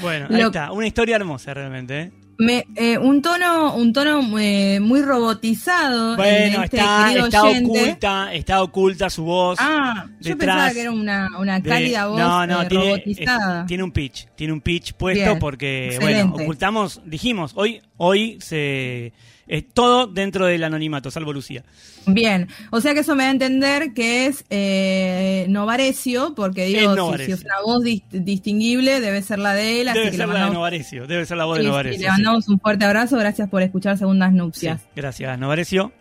Bueno, 0.00 0.26
ahí 0.30 0.40
Lo- 0.40 0.46
está. 0.48 0.72
Una 0.72 0.86
historia 0.86 1.16
hermosa 1.16 1.54
realmente, 1.54 2.00
¿eh? 2.00 2.12
Me, 2.38 2.66
eh, 2.76 2.98
un 2.98 3.22
tono, 3.22 3.74
un 3.76 3.94
tono 3.94 4.20
eh, 4.38 4.78
muy 4.78 5.00
robotizado. 5.00 6.10
de 6.10 6.16
Bueno, 6.16 6.64
este 6.64 6.76
está, 6.76 7.14
está 7.14 7.42
oculta, 7.44 8.34
está 8.34 8.62
oculta 8.62 9.08
su 9.08 9.24
voz. 9.24 9.58
Ah, 9.58 10.04
yo 10.20 10.34
detrás 10.34 10.36
pensaba 10.56 10.70
que 10.74 10.80
era 10.82 10.90
una, 10.92 11.28
una 11.38 11.60
de- 11.60 11.68
cálida 11.70 12.06
voz 12.08 12.18
no, 12.18 12.46
no, 12.46 12.62
eh, 12.62 12.66
tiene, 12.66 12.84
robotizada. 12.84 13.60
es- 13.62 13.66
tiene 13.66 13.82
un 13.84 13.90
pitch, 13.90 14.28
tiene 14.36 14.52
un 14.52 14.60
pitch 14.60 14.92
puesto 14.92 15.24
Bien, 15.24 15.38
porque, 15.38 15.94
excelente. 15.94 16.22
bueno, 16.24 16.44
ocultamos, 16.44 17.00
dijimos, 17.06 17.52
hoy, 17.54 17.80
hoy 17.96 18.36
se, 18.42 19.14
es 19.46 19.64
todo 19.72 20.06
dentro 20.06 20.46
del 20.46 20.64
anonimato, 20.64 21.10
salvo 21.10 21.32
Lucía. 21.32 21.64
Bien, 22.06 22.48
o 22.70 22.80
sea 22.80 22.94
que 22.94 23.00
eso 23.00 23.14
me 23.16 23.24
da 23.24 23.28
a 23.30 23.32
entender 23.32 23.92
que 23.94 24.26
es 24.26 24.44
eh, 24.50 25.46
Novarecio, 25.48 26.34
porque 26.34 26.64
digo, 26.66 26.80
Es 26.80 26.90
si- 26.90 26.96
Novarecio. 26.96 27.36
si, 27.36 27.40
es 27.42 27.44
una 27.44 27.60
voz 27.64 27.82
dis- 27.84 28.04
distinguible, 28.10 29.00
debe 29.00 29.22
ser 29.22 29.38
la 29.38 29.54
de 29.54 29.80
él, 29.80 29.88
así 29.88 29.98
Debe 29.98 30.10
que 30.10 30.16
ser 30.16 30.20
le 30.20 30.26
la 30.26 30.32
de 30.32 30.32
mandamos, 30.40 30.54
Novarecio, 30.54 31.06
debe 31.06 31.26
ser 31.26 31.36
la 31.36 31.44
voz 31.44 31.58
de 31.58 31.64
sí, 31.64 31.68
Novarecio. 31.68 31.98
le 32.00 32.04
sí. 32.06 32.10
mandamos 32.10 32.48
un 32.48 32.60
fuerte 32.60 32.84
abrazo, 32.84 33.16
gracias 33.18 33.48
por 33.48 33.62
escuchar 33.62 33.98
Segundas 33.98 34.32
Nupcias. 34.32 34.82
gracias, 34.94 35.38
Novarecio. 35.38 35.92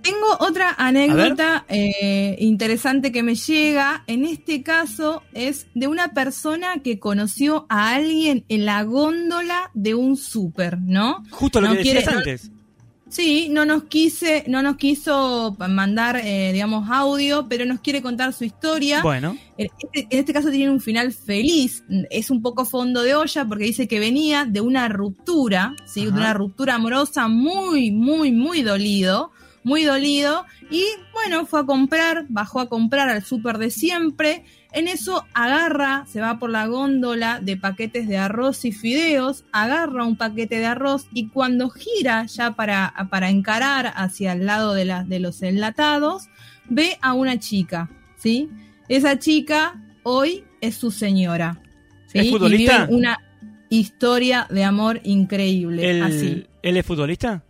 Tengo 0.00 0.26
otra 0.40 0.74
anécdota 0.78 1.66
eh, 1.68 2.36
interesante 2.38 3.12
que 3.12 3.22
me 3.22 3.34
llega. 3.34 4.04
En 4.06 4.24
este 4.24 4.62
caso 4.62 5.22
es 5.34 5.66
de 5.74 5.86
una 5.86 6.14
persona 6.14 6.76
que 6.82 6.98
conoció 6.98 7.66
a 7.68 7.94
alguien 7.94 8.44
en 8.48 8.64
la 8.64 8.84
góndola 8.84 9.70
de 9.74 9.94
un 9.94 10.16
súper, 10.16 10.78
¿no? 10.80 11.22
Justo 11.30 11.60
lo 11.60 11.66
No 11.68 11.72
que 11.74 11.78
decías 11.80 12.04
quiere- 12.04 12.12
no- 12.12 12.18
antes. 12.20 12.50
Sí, 13.12 13.50
no 13.50 13.66
nos 13.66 13.84
quise, 13.84 14.42
no 14.48 14.62
nos 14.62 14.78
quiso 14.78 15.54
mandar, 15.68 16.16
eh, 16.24 16.50
digamos, 16.54 16.88
audio, 16.90 17.46
pero 17.46 17.66
nos 17.66 17.80
quiere 17.80 18.00
contar 18.00 18.32
su 18.32 18.44
historia. 18.44 19.02
Bueno, 19.02 19.36
En 19.58 19.66
este, 19.66 20.08
en 20.08 20.18
este 20.18 20.32
caso 20.32 20.50
tiene 20.50 20.72
un 20.72 20.80
final 20.80 21.12
feliz. 21.12 21.84
Es 22.08 22.30
un 22.30 22.40
poco 22.40 22.64
fondo 22.64 23.02
de 23.02 23.14
olla 23.14 23.44
porque 23.44 23.64
dice 23.64 23.86
que 23.86 24.00
venía 24.00 24.46
de 24.46 24.62
una 24.62 24.88
ruptura, 24.88 25.74
¿sí? 25.84 26.06
de 26.06 26.10
una 26.10 26.32
ruptura 26.32 26.76
amorosa 26.76 27.28
muy, 27.28 27.90
muy, 27.90 28.32
muy 28.32 28.62
dolido. 28.62 29.30
Muy 29.62 29.84
dolido. 29.84 30.46
Y 30.70 30.82
bueno, 31.12 31.44
fue 31.44 31.60
a 31.60 31.64
comprar, 31.64 32.24
bajó 32.30 32.60
a 32.60 32.68
comprar 32.70 33.10
al 33.10 33.22
súper 33.22 33.58
de 33.58 33.70
siempre. 33.70 34.42
En 34.72 34.88
eso 34.88 35.26
agarra, 35.34 36.06
se 36.06 36.20
va 36.20 36.38
por 36.38 36.48
la 36.50 36.66
góndola 36.66 37.40
de 37.40 37.58
paquetes 37.58 38.08
de 38.08 38.16
arroz 38.16 38.64
y 38.64 38.72
fideos, 38.72 39.44
agarra 39.52 40.04
un 40.04 40.16
paquete 40.16 40.58
de 40.58 40.66
arroz 40.66 41.06
y 41.12 41.28
cuando 41.28 41.68
gira 41.68 42.24
ya 42.24 42.52
para, 42.52 42.94
para 43.10 43.28
encarar 43.28 43.92
hacia 43.94 44.32
el 44.32 44.46
lado 44.46 44.72
de, 44.72 44.86
la, 44.86 45.04
de 45.04 45.20
los 45.20 45.42
enlatados, 45.42 46.28
ve 46.68 46.96
a 47.02 47.12
una 47.12 47.38
chica, 47.38 47.90
¿sí? 48.16 48.48
Esa 48.88 49.18
chica 49.18 49.80
hoy 50.02 50.44
es 50.62 50.76
su 50.76 50.90
señora. 50.90 51.60
¿sí? 52.06 52.20
¿Es 52.20 52.30
futbolista? 52.30 52.88
Y 52.90 52.94
una 52.94 53.18
historia 53.68 54.46
de 54.50 54.64
amor 54.64 55.00
increíble. 55.04 55.90
¿él, 55.90 56.02
Así. 56.02 56.46
¿él 56.62 56.76
es 56.76 56.86
futbolista? 56.86 57.44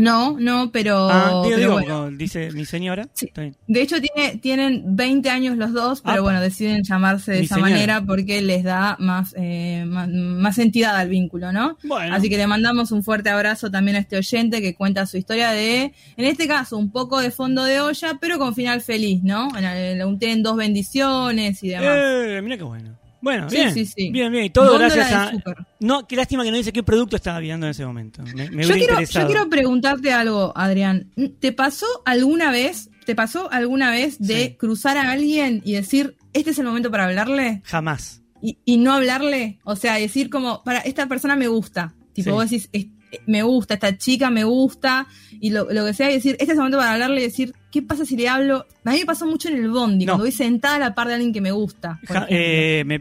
No, 0.00 0.36
no, 0.38 0.70
pero, 0.72 1.08
ah, 1.10 1.28
digo, 1.28 1.42
pero 1.44 1.56
digo, 1.58 1.72
bueno. 1.72 2.10
dice 2.10 2.50
mi 2.52 2.64
señora. 2.64 3.08
Sí. 3.12 3.26
Está 3.26 3.42
bien. 3.42 3.56
De 3.66 3.82
hecho, 3.82 3.96
tiene, 4.00 4.36
tienen 4.38 4.96
20 4.96 5.28
años 5.30 5.56
los 5.56 5.72
dos, 5.72 6.00
pero 6.00 6.22
bueno, 6.22 6.40
deciden 6.40 6.82
llamarse 6.82 7.32
de 7.32 7.40
esa 7.40 7.56
señora. 7.56 7.72
manera 7.72 8.02
porque 8.06 8.40
les 8.42 8.64
da 8.64 8.96
más, 8.98 9.34
eh, 9.36 9.84
más, 9.86 10.08
más 10.08 10.58
entidad 10.58 10.96
al 10.96 11.08
vínculo, 11.08 11.52
¿no? 11.52 11.76
Bueno, 11.84 12.14
Así 12.14 12.28
que 12.28 12.36
le 12.36 12.46
mandamos 12.46 12.92
un 12.92 13.02
fuerte 13.02 13.30
abrazo 13.30 13.70
también 13.70 13.96
a 13.96 14.00
este 14.00 14.16
oyente 14.16 14.60
que 14.60 14.74
cuenta 14.74 15.06
su 15.06 15.16
historia 15.16 15.50
de, 15.50 15.92
en 16.16 16.24
este 16.24 16.48
caso, 16.48 16.76
un 16.78 16.90
poco 16.90 17.20
de 17.20 17.30
fondo 17.30 17.64
de 17.64 17.80
olla, 17.80 18.18
pero 18.20 18.38
con 18.38 18.54
final 18.54 18.80
feliz, 18.80 19.22
¿no? 19.22 19.48
En 19.56 20.02
unten 20.02 20.42
dos 20.42 20.56
bendiciones 20.56 21.62
y 21.62 21.68
demás. 21.68 21.96
eh, 21.96 22.40
mira 22.42 22.56
qué 22.56 22.64
bueno. 22.64 22.99
Bueno, 23.22 23.50
Sí, 23.50 23.56
bien, 23.56 23.74
sí, 23.74 23.86
sí. 23.86 24.10
bien, 24.10 24.32
bien. 24.32 24.44
Y 24.46 24.50
todo 24.50 24.72
Góndola 24.72 24.94
gracias 24.94 25.12
a... 25.12 25.32
No, 25.80 26.06
qué 26.06 26.16
lástima 26.16 26.42
que 26.44 26.50
no 26.50 26.56
dice 26.56 26.72
qué 26.72 26.82
producto 26.82 27.16
estaba 27.16 27.38
viendo 27.40 27.66
en 27.66 27.70
ese 27.70 27.84
momento. 27.84 28.22
Me, 28.34 28.48
me 28.50 28.62
Yo 28.64 28.74
quiero, 28.74 28.94
interesado. 28.94 29.26
yo 29.28 29.32
quiero 29.32 29.50
preguntarte 29.50 30.12
algo, 30.12 30.52
Adrián. 30.56 31.10
¿Te 31.40 31.52
pasó 31.52 31.86
alguna 32.06 32.50
vez, 32.50 32.90
te 33.04 33.14
pasó 33.14 33.50
alguna 33.52 33.90
vez 33.90 34.18
de 34.18 34.56
cruzar 34.58 34.96
a 34.96 35.10
alguien 35.10 35.62
y 35.64 35.72
decir, 35.72 36.16
este 36.32 36.50
es 36.50 36.58
el 36.58 36.66
momento 36.66 36.90
para 36.90 37.04
hablarle? 37.06 37.62
Jamás. 37.64 38.22
y, 38.42 38.58
y 38.64 38.78
no 38.78 38.94
hablarle, 38.94 39.58
o 39.64 39.76
sea, 39.76 39.96
decir 39.96 40.30
como, 40.30 40.64
para 40.64 40.78
esta 40.78 41.06
persona 41.06 41.36
me 41.36 41.46
gusta, 41.48 41.94
tipo 42.14 42.32
vos 42.32 42.48
decís, 42.48 42.70
"Es- 42.72 42.86
me 43.26 43.42
gusta, 43.42 43.74
esta 43.74 43.96
chica 43.96 44.30
me 44.30 44.44
gusta, 44.44 45.06
y 45.40 45.50
lo, 45.50 45.70
lo 45.72 45.84
que 45.86 45.94
sea, 45.94 46.10
y 46.10 46.14
decir, 46.14 46.32
este 46.32 46.44
es 46.44 46.50
el 46.50 46.56
momento 46.58 46.78
para 46.78 46.92
hablarle 46.92 47.20
y 47.20 47.24
decir, 47.24 47.52
¿qué 47.70 47.82
pasa 47.82 48.04
si 48.04 48.16
le 48.16 48.28
hablo? 48.28 48.66
A 48.84 48.90
mí 48.92 48.98
me 49.00 49.06
pasó 49.06 49.26
mucho 49.26 49.48
en 49.48 49.56
el 49.56 49.68
bondi, 49.70 50.04
No. 50.06 50.12
cuando 50.12 50.24
voy 50.24 50.32
sentada 50.32 50.76
a 50.76 50.78
la 50.78 50.94
par 50.94 51.08
de 51.08 51.14
alguien 51.14 51.32
que 51.32 51.40
me 51.40 51.52
gusta. 51.52 51.98
Ja- 52.06 52.26
eh, 52.28 52.82
me, 52.86 52.98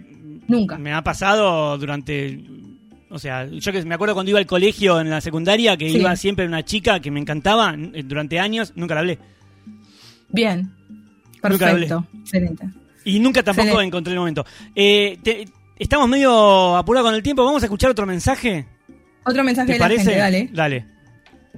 Nunca. 0.47 0.77
Me 0.79 0.91
ha 0.93 1.03
pasado 1.03 1.77
durante. 1.77 2.43
O 3.11 3.19
sea, 3.19 3.45
yo 3.47 3.71
que 3.71 3.83
me 3.85 3.93
acuerdo 3.95 4.13
cuando 4.15 4.29
iba 4.31 4.39
al 4.39 4.45
colegio 4.47 4.99
en 4.99 5.09
la 5.09 5.21
secundaria 5.21 5.77
que 5.77 5.89
Sí. 5.91 5.97
iba 5.97 6.15
siempre 6.15 6.45
una 6.47 6.63
chica 6.65 6.99
que 6.99 7.11
me 7.11 7.19
encantaba 7.19 7.75
durante 8.05 8.39
años, 8.39 8.73
nunca 8.75 8.95
la 8.95 9.01
hablé. 9.01 9.19
Bien. 10.29 10.71
Nunca. 11.43 11.67
Perfecto. 11.67 12.05
Excelente. 12.21 12.67
Y 13.05 13.19
nunca 13.19 13.43
tampoco 13.43 13.67
Excelente. 13.67 13.87
encontré 13.87 14.13
el 14.13 14.19
momento. 14.19 14.45
Eh, 14.75 15.17
te- 15.23 15.47
estamos 15.77 16.07
medio 16.09 16.75
apurados 16.75 17.07
con 17.09 17.15
el 17.15 17.23
tiempo. 17.23 17.45
¿Vamos 17.45 17.63
a 17.63 17.65
escuchar 17.65 17.91
otro 17.91 18.05
mensaje? 18.05 18.65
Otro 19.25 19.43
mensaje 19.43 19.67
¿Te 19.67 19.73
de 19.73 19.79
la 19.79 19.85
parece? 19.85 20.03
gente, 20.03 20.17
dale. 20.19 20.49
Dale. 20.53 20.85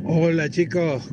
Hola 0.04 0.50
chicos, 0.50 1.10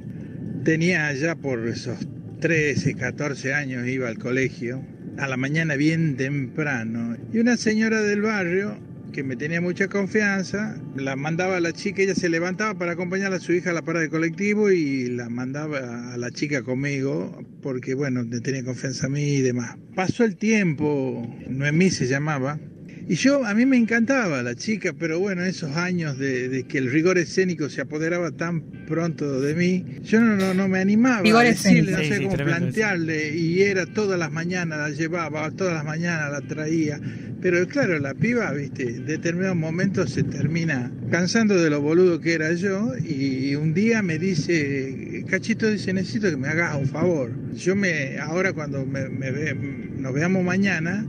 tenía 0.64 1.12
ya 1.12 1.34
por 1.34 1.66
esos 1.68 1.98
13, 2.40 2.94
14 2.94 3.54
años, 3.54 3.86
iba 3.86 4.08
al 4.08 4.18
colegio, 4.18 4.82
a 5.18 5.26
la 5.28 5.36
mañana 5.36 5.74
bien 5.74 6.16
temprano, 6.16 7.16
y 7.32 7.38
una 7.38 7.56
señora 7.56 8.00
del 8.00 8.22
barrio 8.22 8.78
que 9.12 9.24
me 9.24 9.36
tenía 9.36 9.60
mucha 9.60 9.88
confianza, 9.88 10.76
la 10.94 11.16
mandaba 11.16 11.56
a 11.56 11.60
la 11.60 11.72
chica, 11.72 12.02
ella 12.02 12.14
se 12.14 12.28
levantaba 12.28 12.78
para 12.78 12.92
acompañar 12.92 13.32
a 13.32 13.40
su 13.40 13.52
hija 13.52 13.70
a 13.70 13.72
la 13.72 13.82
parada 13.82 14.04
de 14.04 14.10
colectivo 14.10 14.70
y 14.70 15.08
la 15.08 15.28
mandaba 15.28 16.12
a 16.12 16.16
la 16.16 16.30
chica 16.30 16.62
conmigo, 16.62 17.42
porque 17.62 17.94
bueno, 17.94 18.24
tenía 18.42 18.62
confianza 18.64 19.06
a 19.06 19.10
mí 19.10 19.22
y 19.36 19.40
demás. 19.40 19.76
Pasó 19.94 20.24
el 20.24 20.36
tiempo, 20.36 21.26
Noemí 21.48 21.90
se 21.90 22.06
llamaba, 22.06 22.60
y 23.08 23.14
yo, 23.14 23.44
a 23.44 23.54
mí 23.54 23.64
me 23.66 23.76
encantaba 23.76 24.42
la 24.42 24.54
chica, 24.54 24.92
pero 24.98 25.18
bueno, 25.18 25.42
esos 25.44 25.76
años 25.76 26.18
de, 26.18 26.48
de 26.48 26.64
que 26.64 26.78
el 26.78 26.90
rigor 26.90 27.16
escénico 27.18 27.68
se 27.70 27.80
apoderaba 27.80 28.30
tan 28.32 28.60
pronto 28.86 29.40
de 29.40 29.54
mí, 29.54 29.84
yo 30.02 30.20
no, 30.20 30.36
no, 30.36 30.52
no 30.54 30.68
me 30.68 30.78
animaba 30.80 31.22
Rigor 31.22 31.44
a 31.46 31.48
decirle, 31.48 31.92
escénico. 31.92 31.96
no 31.96 32.02
Sí, 32.02 32.08
sé 32.08 32.16
sí, 32.16 32.22
cómo 32.24 32.34
eso. 32.34 32.44
plantearle, 32.44 33.36
y 33.36 33.62
era 33.62 33.86
todas 33.86 34.18
las 34.18 34.30
mañanas, 34.30 34.78
la 34.78 34.90
llevaba, 34.90 35.50
todas 35.50 35.74
las 35.74 35.84
mañanas 35.84 36.30
la 36.30 36.40
traía, 36.42 37.00
pero 37.40 37.66
claro, 37.68 37.98
la 37.98 38.14
piba, 38.14 38.52
viste, 38.52 38.82
en 38.82 39.06
determinados 39.06 39.56
momentos 39.56 40.10
se 40.10 40.22
termina 40.24 40.90
cansando 41.10 41.56
de 41.56 41.70
lo 41.70 41.80
boludo 41.80 42.20
que 42.20 42.34
era 42.34 42.52
yo, 42.52 42.92
y 42.98 43.54
un 43.54 43.72
día 43.74 44.02
me 44.02 44.18
dice, 44.18 45.24
Cachito 45.28 45.70
dice, 45.70 45.92
necesito 45.92 46.28
que 46.30 46.36
me 46.36 46.48
hagas 46.48 46.76
un 46.76 46.86
favor. 46.88 47.30
Yo 47.54 47.74
me, 47.76 48.18
ahora 48.18 48.52
cuando 48.52 48.84
me, 48.84 49.08
me 49.08 49.30
ve- 49.30 49.54
nos 49.98 50.12
veamos 50.14 50.44
mañana, 50.44 51.06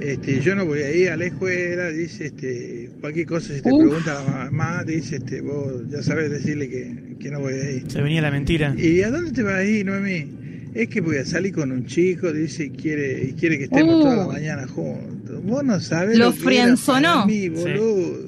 este, 0.00 0.40
yo 0.40 0.54
no 0.54 0.64
voy 0.66 0.80
a 0.80 0.94
ir 0.94 1.10
a 1.10 1.16
la 1.16 1.26
escuela, 1.26 1.88
dice, 1.90 2.26
este, 2.26 2.90
cualquier 3.00 3.26
cosa, 3.26 3.54
si 3.54 3.60
te 3.62 3.72
Uf. 3.72 3.80
pregunta 3.84 4.14
la 4.14 4.44
mamá, 4.44 4.84
dice, 4.84 5.16
este, 5.16 5.40
vos 5.40 5.82
ya 5.90 6.02
sabes 6.02 6.30
decirle 6.30 6.68
que, 6.68 7.16
que 7.18 7.30
no 7.30 7.40
voy 7.40 7.54
a 7.54 7.70
ir. 7.70 7.84
Se 7.90 8.00
venía 8.02 8.20
la 8.22 8.30
mentira. 8.30 8.74
¿Y 8.76 9.02
a 9.02 9.10
dónde 9.10 9.32
te 9.32 9.42
vas 9.42 9.54
a 9.54 9.64
ir, 9.64 9.86
Noemí? 9.86 10.26
Es 10.74 10.88
que 10.88 11.00
voy 11.00 11.16
a 11.16 11.24
salir 11.24 11.54
con 11.54 11.72
un 11.72 11.86
chico, 11.86 12.32
dice, 12.32 12.64
y 12.64 12.70
quiere, 12.70 13.24
y 13.30 13.32
quiere 13.32 13.56
que 13.58 13.64
estemos 13.64 13.94
Uh. 13.96 14.02
toda 14.02 14.16
la 14.16 14.26
mañana 14.26 14.66
juntos. 14.66 15.42
Vos 15.42 15.64
no 15.64 15.80
sabés 15.80 16.18
Lo 16.18 16.26
lo, 16.26 16.32
que 16.32 16.54
era 16.56 16.76
para 16.86 17.26
mí, 17.26 17.48
boludo. 17.48 18.25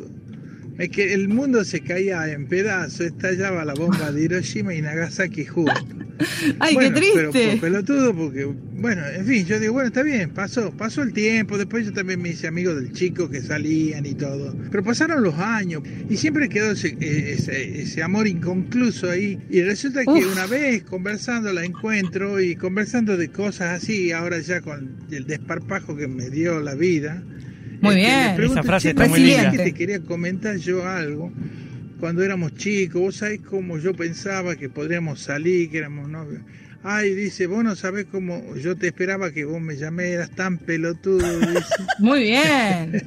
Es 0.79 0.91
que 0.91 1.13
el 1.13 1.29
mundo 1.29 1.65
se 1.65 1.81
caía 1.81 2.31
en 2.33 2.47
pedazos, 2.47 3.01
estallaba 3.01 3.65
la 3.65 3.75
bomba 3.75 4.13
de 4.13 4.23
Hiroshima 4.23 4.75
y 4.75 4.81
Nagasaki 4.81 5.45
juntos. 5.45 5.75
Ay, 6.61 6.75
Bueno, 6.75 6.95
qué 6.95 7.11
Pero 7.15 7.31
triste. 7.31 7.51
por 7.53 7.61
pelotudo, 7.61 8.15
porque, 8.15 8.45
bueno, 8.45 9.03
en 9.07 9.27
fin, 9.27 9.45
yo 9.47 9.59
digo, 9.61 9.73
bueno, 9.73 9.89
está 9.89 10.03
bien, 10.03 10.31
pasó, 10.31 10.71
pasó 10.73 11.03
el 11.03 11.13
tiempo, 11.13 11.59
después 11.59 11.85
yo 11.85 11.93
también 11.93 12.21
me 12.23 12.31
hice 12.31 12.47
amigo 12.49 12.75
del 12.75 12.93
chico 12.93 13.29
que 13.29 13.41
salían 13.41 14.07
y 14.07 14.15
todo. 14.15 14.55
Pero 14.71 14.83
pasaron 14.85 15.23
los 15.23 15.35
años 15.35 15.83
y 16.09 16.17
siempre 16.17 16.49
quedó 16.49 16.73
ese, 16.73 16.97
eh, 17.01 17.35
ese, 17.39 17.83
ese 17.83 18.03
amor 18.03 18.27
inconcluso 18.29 19.11
ahí. 19.11 19.39
Y 19.51 19.63
resulta 19.63 20.05
que 20.05 20.11
Uf. 20.11 20.33
una 20.33 20.47
vez 20.47 20.83
conversando 20.85 21.53
la 21.53 21.65
encuentro 21.65 22.41
y 22.41 22.55
conversando 22.57 23.17
de 23.17 23.29
cosas 23.31 23.83
así, 23.83 24.13
ahora 24.13 24.39
ya 24.41 24.61
con 24.61 24.97
el 25.11 25.27
desparpajo 25.27 25.97
que 25.97 26.07
me 26.09 26.31
dio 26.31 26.61
la 26.61 26.75
vida. 26.75 27.23
Muy 27.81 27.95
este, 28.01 28.07
bien. 28.07 28.37
pregunto, 28.37 28.61
Esa 28.61 28.67
frase 28.69 28.83
"Che, 28.83 28.89
está 28.91 29.07
muy 29.09 29.21
linda. 29.21 29.51
que 29.53 29.59
te 29.59 29.75
quería 29.75 30.01
comentar 30.01 30.57
yo 30.57 30.87
algo 30.87 31.33
cuando 32.01 32.23
éramos 32.23 32.55
chicos, 32.55 33.01
vos 33.01 33.17
sabés 33.17 33.41
cómo 33.41 33.79
yo 33.79 33.95
pensaba 33.95 34.55
que 34.57 34.69
podríamos 34.69 35.21
salir, 35.21 35.71
que 35.71 35.79
éramos 35.79 36.09
novios. 36.09 36.43
Ay, 36.85 37.13
dice, 37.13 37.47
vos 37.49 37.65
no 37.65 37.75
sabés 37.75 38.07
cómo 38.11 38.55
yo 38.57 38.77
te 38.77 38.87
esperaba 38.87 39.33
que 39.33 39.45
vos 39.45 39.61
me 39.61 39.77
llamé, 39.77 40.11
eras 40.11 40.31
tan 40.31 40.59
pelotudo. 40.59 41.41
dice. 41.41 41.65
Muy 41.99 42.21
bien. 42.23 43.03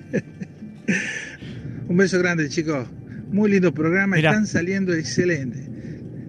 Un 1.88 1.98
beso 1.98 2.20
grande, 2.20 2.50
chicos. 2.50 2.88
Muy 3.32 3.50
lindo 3.52 3.74
programa, 3.74 4.18
Mirá. 4.18 4.32
están 4.32 4.48
saliendo 4.48 4.94
excelentes. 4.94 5.70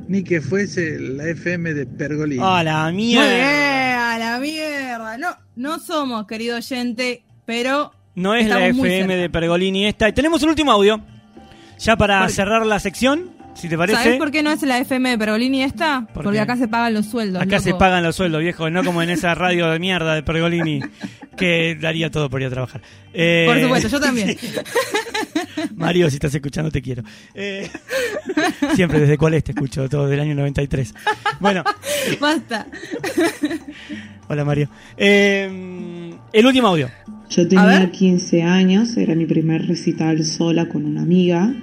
Ni 0.09 0.23
que 0.23 0.41
fuese 0.41 0.99
la 1.01 1.29
FM 1.29 1.75
de 1.75 1.87
Pergolini. 1.87 2.43
¡Ah, 2.45 2.63
la 2.63 2.91
mierda! 2.93 4.15
a 4.15 4.19
la 4.19 4.39
mierda. 4.41 5.17
No, 5.19 5.37
no 5.57 5.79
somos, 5.81 6.27
querido 6.27 6.57
oyente, 6.59 7.25
pero 7.47 7.93
No 8.15 8.35
es 8.35 8.47
la 8.47 8.67
Estamos 8.67 8.87
FM 8.87 9.17
de 9.17 9.31
Pergolini 9.31 9.87
esta. 9.87 10.09
Y 10.09 10.13
tenemos 10.13 10.43
un 10.43 10.51
último 10.51 10.73
audio. 10.73 11.01
Ya 11.79 11.97
para 11.97 12.29
cerrar 12.29 12.65
la 12.67 12.79
sección, 12.79 13.31
si 13.55 13.69
te 13.69 13.77
parece. 13.77 14.01
¿Sabes 14.03 14.19
por 14.19 14.31
qué 14.31 14.43
no 14.43 14.53
es 14.53 14.63
la 14.63 14.79
FM 14.79 15.11
de 15.11 15.19
Pergolini 15.19 15.63
esta? 15.63 16.07
¿Por 16.13 16.25
Porque 16.25 16.37
qué? 16.37 16.41
acá 16.43 16.57
se 16.57 16.69
pagan 16.69 16.95
los 16.95 17.07
sueldos. 17.07 17.43
Acá 17.43 17.59
se 17.59 17.75
pagan 17.75 18.05
los 18.05 18.15
sueldos, 18.15 18.41
viejo, 18.41 18.71
no 18.71 18.85
como 18.85 19.03
en 19.03 19.11
esa 19.11 19.35
radio 19.35 19.69
de 19.69 19.79
mierda 19.79 20.15
de 20.15 20.23
Pergolini 20.23 20.81
que 21.37 21.77
daría 21.81 22.11
todo 22.11 22.31
por 22.31 22.41
ir 22.41 22.47
a 22.49 22.51
trabajar. 22.51 22.83
Eh, 23.13 23.47
Por 23.49 23.61
supuesto, 23.61 23.89
yo 23.89 24.01
también. 24.01 24.37
Mario, 25.77 26.09
si 26.09 26.17
estás 26.17 26.35
escuchando, 26.35 26.71
te 26.71 26.81
quiero. 26.83 27.03
Eh, 27.35 27.69
siempre 28.77 29.01
desde 29.01 29.19
cuál 29.19 29.35
es 29.35 29.45
te 29.45 29.53
escucho, 29.53 29.89
todo 29.89 30.07
del 30.07 30.21
año 30.21 30.35
93. 30.35 30.95
Bueno, 31.41 31.65
Basta. 32.21 32.67
hola 34.29 34.45
Mario. 34.45 34.69
Eh, 34.97 36.15
el 36.33 36.47
último 36.47 36.69
audio. 36.69 36.89
Yo 37.35 37.43
A 37.43 37.49
tenía 37.49 37.65
ver. 37.67 37.91
15 37.91 38.43
años, 38.43 38.97
era 38.97 39.15
mi 39.15 39.25
primer 39.27 39.67
recital 39.67 40.23
sola 40.25 40.69
con 40.69 40.85
una 40.85 41.03
amiga. 41.03 41.55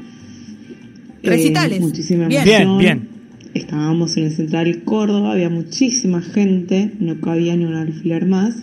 Eh, 1.22 1.30
Recitales. 1.30 1.80
muchísima 1.80 2.28
Bien. 2.28 2.42
emoción. 2.42 2.78
Bien, 2.80 2.98
bien. 3.00 3.10
Estábamos 3.54 4.18
en 4.18 4.26
el 4.26 4.32
Central 4.32 4.84
Córdoba, 4.84 5.34
había 5.34 5.50
muchísima 5.50 6.22
gente, 6.22 6.92
no 7.00 7.20
cabía 7.20 7.56
ni 7.56 7.66
un 7.66 7.76
alfiler 7.76 8.26
más. 8.26 8.56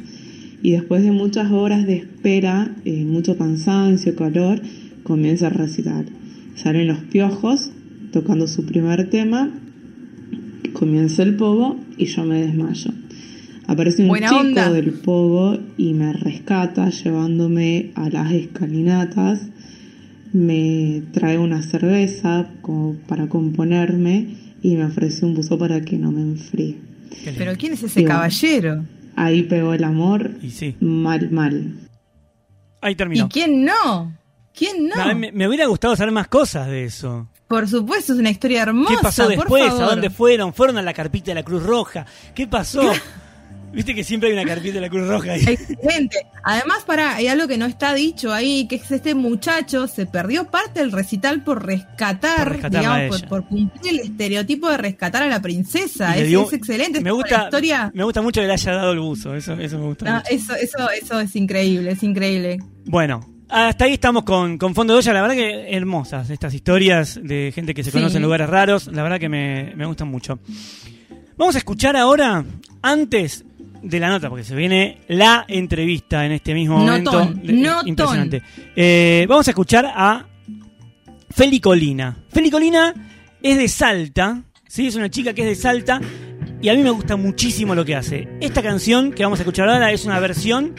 Y 0.63 0.73
después 0.73 1.05
de 1.05 1.13
muchas 1.13 1.51
horas 1.53 1.87
de 1.87 1.97
espera, 1.99 2.75
eh, 2.85 3.05
mucho 3.05 3.37
cansancio, 3.37 4.17
calor, 4.17 4.61
comienza 5.05 5.49
el 5.49 5.55
recital. 5.55 6.07
Salen 6.57 6.89
los 6.89 6.99
piojos 6.99 7.71
tocando 8.11 8.49
su 8.49 8.65
primer 8.65 9.11
tema, 9.11 9.51
comienza 10.73 11.23
el 11.23 11.37
pogo 11.37 11.77
y 11.99 12.07
yo 12.07 12.25
me 12.25 12.41
desmayo. 12.41 12.91
Aparece 13.69 14.03
un 14.03 14.09
Buena 14.09 14.29
chico 14.29 14.41
onda. 14.41 14.71
del 14.73 14.93
pogo 14.93 15.59
y 15.77 15.93
me 15.93 16.13
rescata 16.13 16.89
llevándome 16.91 17.91
a 17.97 18.09
las 18.09 18.31
escalinatas, 18.33 19.41
me 20.33 21.03
trae 21.13 21.39
una 21.39 21.63
cerveza 21.63 22.47
como 22.63 22.95
para 23.09 23.29
componerme 23.29 24.37
y 24.63 24.77
me 24.77 24.85
ofrece 24.85 25.25
un 25.25 25.35
buzo 25.35 25.59
para 25.59 25.81
que 25.81 25.97
no 25.99 26.13
me 26.13 26.21
enfríe. 26.23 26.77
Pero 27.37 27.55
¿quién 27.57 27.73
es 27.73 27.83
ese 27.83 28.01
Digo, 28.01 28.11
caballero? 28.11 28.85
Ahí 29.17 29.43
pegó 29.45 29.73
el 29.73 29.83
amor 29.85 30.33
Y 30.43 30.51
sí, 30.51 30.77
mal, 30.81 31.31
mal. 31.31 31.75
ahí 32.83 32.93
¿Y 32.93 32.97
terminó. 32.97 33.29
quién 33.29 33.65
no? 33.65 34.15
¿Quién 34.55 34.89
no? 34.89 35.15
Me, 35.15 35.33
me 35.33 35.49
hubiera 35.49 35.67
gustado 35.67 35.97
saber 35.97 36.13
más 36.13 36.29
cosas 36.29 36.69
de 36.69 36.85
eso. 36.85 37.29
Por 37.49 37.69
supuesto, 37.69 38.13
es 38.13 38.19
una 38.19 38.31
historia 38.31 38.63
hermosa. 38.63 38.95
¿Qué 38.95 39.03
pasó 39.03 39.23
por 39.25 39.37
después? 39.37 39.73
¿A 39.73 39.85
dónde 39.87 40.11
fueron? 40.11 40.53
¿Fueron 40.53 40.79
a 40.79 40.83
la 40.83 40.93
carpita 40.95 41.27
de 41.31 41.37
la 41.37 41.43
Cruz 41.45 41.63
Roja? 41.63 42.05
¿Qué 42.35 42.47
pasó? 42.47 42.83
Viste 43.73 43.95
que 43.95 44.05
siempre 44.05 44.29
hay 44.31 44.35
una 44.35 44.45
carpita 44.45 44.75
de 44.75 44.81
la 44.81 44.89
Cruz 44.89 45.07
Roja 45.07 45.33
ahí. 45.33 45.45
Excelente. 45.47 46.27
Además, 46.45 46.85
para, 46.87 47.15
hay 47.17 47.27
algo 47.29 47.47
que 47.47 47.59
no 47.59 47.67
está 47.67 47.93
dicho 47.93 48.33
ahí, 48.33 48.67
que 48.69 48.77
es 48.77 48.91
este 48.91 49.15
muchacho 49.15 49.87
se 49.87 50.07
perdió 50.07 50.45
parte 50.51 50.81
del 50.81 50.93
recital 50.93 51.45
por 51.45 51.67
rescatar, 51.67 52.59
Por 52.61 52.71
digamos, 52.71 53.21
por, 53.23 53.29
por 53.29 53.49
cumplir 53.49 53.93
el 53.95 54.01
estereotipo 54.01 54.71
de 54.71 54.79
rescatar 54.79 55.23
a 55.25 55.27
la 55.27 55.43
princesa. 55.43 56.17
Es, 56.17 56.27
dio- 56.29 56.47
es 56.47 56.55
excelente. 56.55 57.01
Me 57.03 57.11
gusta, 57.11 57.45
historia. 57.45 57.91
me 57.95 58.05
gusta 58.05 58.23
mucho 58.23 58.41
que 58.41 58.47
le 58.47 58.53
haya 58.55 58.73
dado 58.73 58.93
el 58.93 59.01
buzo. 59.01 59.35
Eso, 59.35 59.53
eso 59.55 59.79
me 59.79 59.85
gusta 59.87 60.05
No, 60.07 60.15
mucho. 60.17 60.27
eso, 60.31 60.55
eso, 60.55 60.91
eso 60.91 61.21
es 61.21 61.37
increíble, 61.37 61.91
es 61.91 62.03
increíble. 62.03 62.59
Bueno, 62.87 63.21
hasta 63.51 63.85
ahí 63.85 63.93
estamos 63.93 64.23
con, 64.25 64.57
con 64.57 64.75
Fondo 64.75 64.95
de 64.95 65.01
Olla. 65.01 65.13
La 65.13 65.21
verdad 65.23 65.35
que 65.37 65.77
hermosas 65.77 66.31
estas 66.31 66.55
historias 66.55 67.21
de 67.23 67.53
gente 67.55 67.75
que 67.75 67.85
se 67.85 67.91
Sí. 67.91 67.99
conoce 67.99 68.17
en 68.17 68.23
lugares 68.23 68.49
raros. 68.49 68.87
La 68.87 69.03
verdad 69.03 69.21
que 69.21 69.29
me, 69.29 69.75
me 69.77 69.85
gustan 69.85 70.09
mucho. 70.09 70.39
Vamos 71.37 71.55
a 71.55 71.59
escuchar 71.59 71.97
ahora, 71.97 72.43
antes 72.81 73.45
de 73.89 74.01
la 74.01 74.09
nota, 74.09 74.29
porque 74.29 74.45
se 74.45 74.55
viene 74.55 74.99
la 75.09 75.45
entrevista 75.49 76.27
en 76.27 76.33
este 76.33 76.55
mismo 76.55 76.79
momento. 76.79 77.13
Notón, 77.13 77.43
De- 77.43 77.53
notón. 77.53 77.89
Impresionante. 77.89 78.43
Eh, 78.75 79.27
vamos 79.29 79.47
a 79.49 79.51
escuchar 79.51 79.87
a 79.95 80.27
Feli 81.31 81.61
Colina. 81.61 82.17
Feli 82.31 82.51
Colina 82.51 82.95
es 83.43 83.57
de 83.59 83.69
Salta, 83.69 84.43
¿sí? 84.67 84.87
es 84.87 84.97
una 84.97 85.11
chica 85.11 85.33
que 85.35 85.43
es 85.43 85.49
de 85.49 85.55
Salta 85.55 86.01
y 86.61 86.69
a 86.69 86.75
mí 86.75 86.83
me 86.83 86.91
gusta 86.91 87.17
muchísimo 87.17 87.75
lo 87.75 87.85
que 87.85 87.95
hace. 87.95 88.29
Esta 88.41 88.63
canción 88.63 89.13
que 89.13 89.23
vamos 89.23 89.39
a 89.39 89.43
escuchar 89.43 89.69
ahora 89.69 89.93
es 89.93 90.05
una 90.05 90.19
versión 90.19 90.75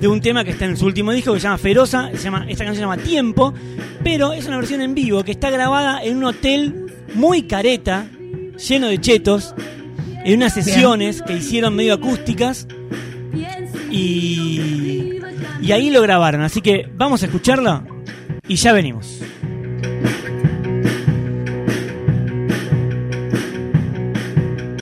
de 0.00 0.08
un 0.08 0.20
tema 0.20 0.44
que 0.44 0.50
está 0.50 0.66
en 0.66 0.76
su 0.76 0.86
último 0.86 1.12
disco 1.12 1.32
que 1.32 1.40
se 1.40 1.44
llama 1.44 1.58
Feroza, 1.58 2.10
se 2.12 2.18
llama, 2.24 2.46
esta 2.48 2.64
canción 2.64 2.74
se 2.76 2.80
llama 2.82 2.98
Tiempo, 2.98 3.52
pero 4.04 4.32
es 4.32 4.46
una 4.46 4.56
versión 4.58 4.82
en 4.82 4.94
vivo 4.94 5.24
que 5.24 5.32
está 5.32 5.50
grabada 5.50 6.02
en 6.04 6.18
un 6.18 6.24
hotel 6.24 6.86
muy 7.14 7.42
careta, 7.42 8.06
lleno 8.68 8.88
de 8.88 8.98
chetos, 9.00 9.54
en 10.26 10.38
unas 10.38 10.54
sesiones 10.54 11.22
que 11.22 11.34
hicieron 11.34 11.76
medio 11.76 11.94
acústicas 11.94 12.66
y, 13.90 15.20
y 15.62 15.72
ahí 15.72 15.90
lo 15.90 16.02
grabaron. 16.02 16.42
Así 16.42 16.60
que 16.60 16.88
vamos 16.94 17.22
a 17.22 17.26
escucharla 17.26 17.86
y 18.48 18.56
ya 18.56 18.72
venimos. 18.72 19.20